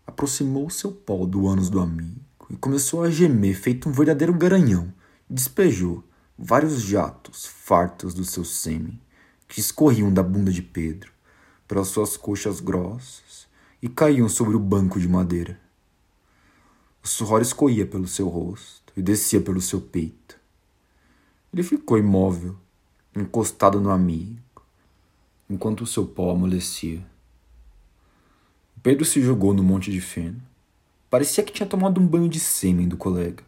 aproximou 0.07 0.69
seu 0.69 0.93
pau 0.93 1.27
do 1.27 1.49
ânus 1.49 1.71
do 1.71 1.81
amigo 1.81 2.21
e 2.51 2.57
começou 2.57 3.03
a 3.03 3.11
gemer 3.11 3.59
feito 3.59 3.89
um 3.89 3.93
verdadeiro 3.93 4.35
garanhão. 4.35 4.93
Despejou 5.31 6.05
vários 6.39 6.83
jatos 6.83 7.47
fartos 7.47 8.13
do 8.13 8.23
seu 8.23 8.45
sêmen 8.45 9.01
que 9.49 9.61
escorriam 9.61 10.13
da 10.13 10.23
bunda 10.23 10.53
de 10.53 10.61
Pedro 10.61 11.11
pelas 11.67 11.89
suas 11.89 12.19
coxas 12.19 12.61
grossas 12.61 13.47
e 13.81 13.89
caíam 13.89 14.29
sobre 14.29 14.55
o 14.55 14.61
banco 14.61 15.01
de 15.01 15.09
madeira. 15.09 15.59
O 17.09 17.11
suor 17.11 17.41
escorria 17.41 17.87
pelo 17.87 18.07
seu 18.07 18.29
rosto 18.29 18.93
e 18.95 19.01
descia 19.01 19.41
pelo 19.41 19.63
seu 19.63 19.81
peito. 19.81 20.39
Ele 21.51 21.63
ficou 21.63 21.97
imóvel, 21.97 22.55
encostado 23.17 23.81
no 23.81 23.89
amigo, 23.89 24.39
enquanto 25.49 25.81
o 25.81 25.87
seu 25.87 26.07
pau 26.07 26.29
amolecia. 26.29 27.03
Pedro 28.83 29.07
se 29.07 29.23
jogou 29.23 29.55
no 29.55 29.63
monte 29.63 29.91
de 29.91 30.03
feno. 30.03 30.43
Parecia 31.09 31.43
que 31.43 31.51
tinha 31.51 31.67
tomado 31.67 31.99
um 31.99 32.07
banho 32.07 32.29
de 32.29 32.39
sêmen 32.39 32.87
do 32.87 32.99
colega. 32.99 33.43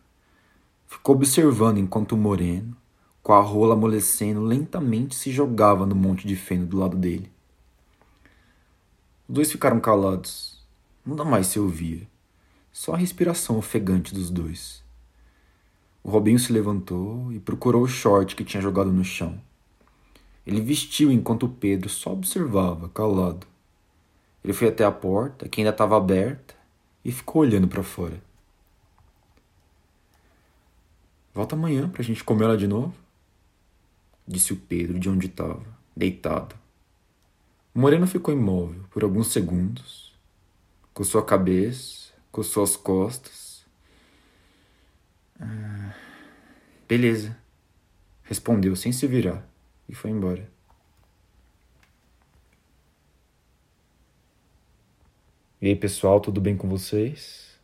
Ficou 0.87 1.15
observando 1.15 1.77
enquanto 1.77 2.13
o 2.13 2.17
moreno, 2.17 2.75
com 3.23 3.35
a 3.35 3.43
rola 3.43 3.75
amolecendo, 3.75 4.41
lentamente 4.41 5.15
se 5.15 5.31
jogava 5.31 5.85
no 5.85 5.95
monte 5.95 6.27
de 6.27 6.35
feno 6.35 6.65
do 6.65 6.79
lado 6.79 6.97
dele. 6.97 7.31
Os 9.29 9.35
dois 9.35 9.53
ficaram 9.53 9.79
calados. 9.81 10.65
Nada 11.05 11.27
mais 11.27 11.49
se 11.49 11.61
ouvia. 11.61 12.09
Só 12.73 12.95
a 12.95 12.97
respiração 12.97 13.59
ofegante 13.59 14.15
dos 14.15 14.31
dois. 14.31 14.83
O 16.03 16.11
Robinho 16.11 16.39
se 16.39 16.53
levantou 16.53 17.33
e 17.33 17.39
procurou 17.39 17.83
o 17.83 17.89
short 17.89 18.35
que 18.35 18.45
tinha 18.45 18.63
jogado 18.63 18.93
no 18.93 19.05
chão. 19.05 19.41
Ele 20.47 20.61
vestiu 20.61 21.13
enquanto 21.13 21.49
Pedro 21.49 21.89
só 21.89 22.13
observava, 22.13 22.89
calado. 22.89 23.47
Ele 24.43 24.53
foi 24.53 24.69
até 24.69 24.85
a 24.85 24.91
porta, 24.91 25.49
que 25.49 25.61
ainda 25.61 25.71
estava 25.71 25.97
aberta, 25.97 26.55
e 27.05 27.13
ficou 27.13 27.43
olhando 27.43 27.69
para 27.69 27.83
fora. 27.83 28.23
Volta 31.35 31.55
amanhã 31.55 31.89
para 31.89 32.03
a 32.03 32.05
gente 32.05 32.25
comer 32.25 32.45
ela 32.45 32.57
de 32.57 32.67
novo? 32.67 32.95
Disse 34.27 34.53
o 34.53 34.57
Pedro 34.57 34.99
de 34.99 35.09
onde 35.09 35.27
estava, 35.27 35.63
deitado. 35.95 36.55
O 37.75 37.79
moreno 37.79 38.07
ficou 38.07 38.35
imóvel 38.35 38.83
por 38.91 39.05
alguns 39.05 39.29
segundos, 39.29 40.13
coçou 40.93 41.21
a 41.21 41.25
cabeça, 41.25 42.10
coçou 42.31 42.63
as 42.63 42.77
costas. 42.77 43.65
Ah, 45.41 45.95
beleza, 46.89 47.37
respondeu 48.23 48.77
sem 48.77 48.93
se 48.93 49.07
virar 49.07 49.47
e 49.89 49.95
foi 49.95 50.11
embora. 50.11 50.49
E 55.61 55.69
aí, 55.69 55.77
pessoal, 55.77 56.21
tudo 56.21 56.41
bem 56.41 56.57
com 56.57 56.69
vocês? 56.69 57.59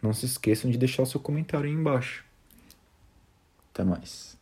Não 0.00 0.14
se 0.14 0.24
esqueçam 0.24 0.70
de 0.70 0.78
deixar 0.78 1.02
o 1.02 1.06
seu 1.06 1.20
comentário 1.20 1.66
aí 1.66 1.74
embaixo. 1.74 2.24
Até 3.70 3.84
mais. 3.84 4.38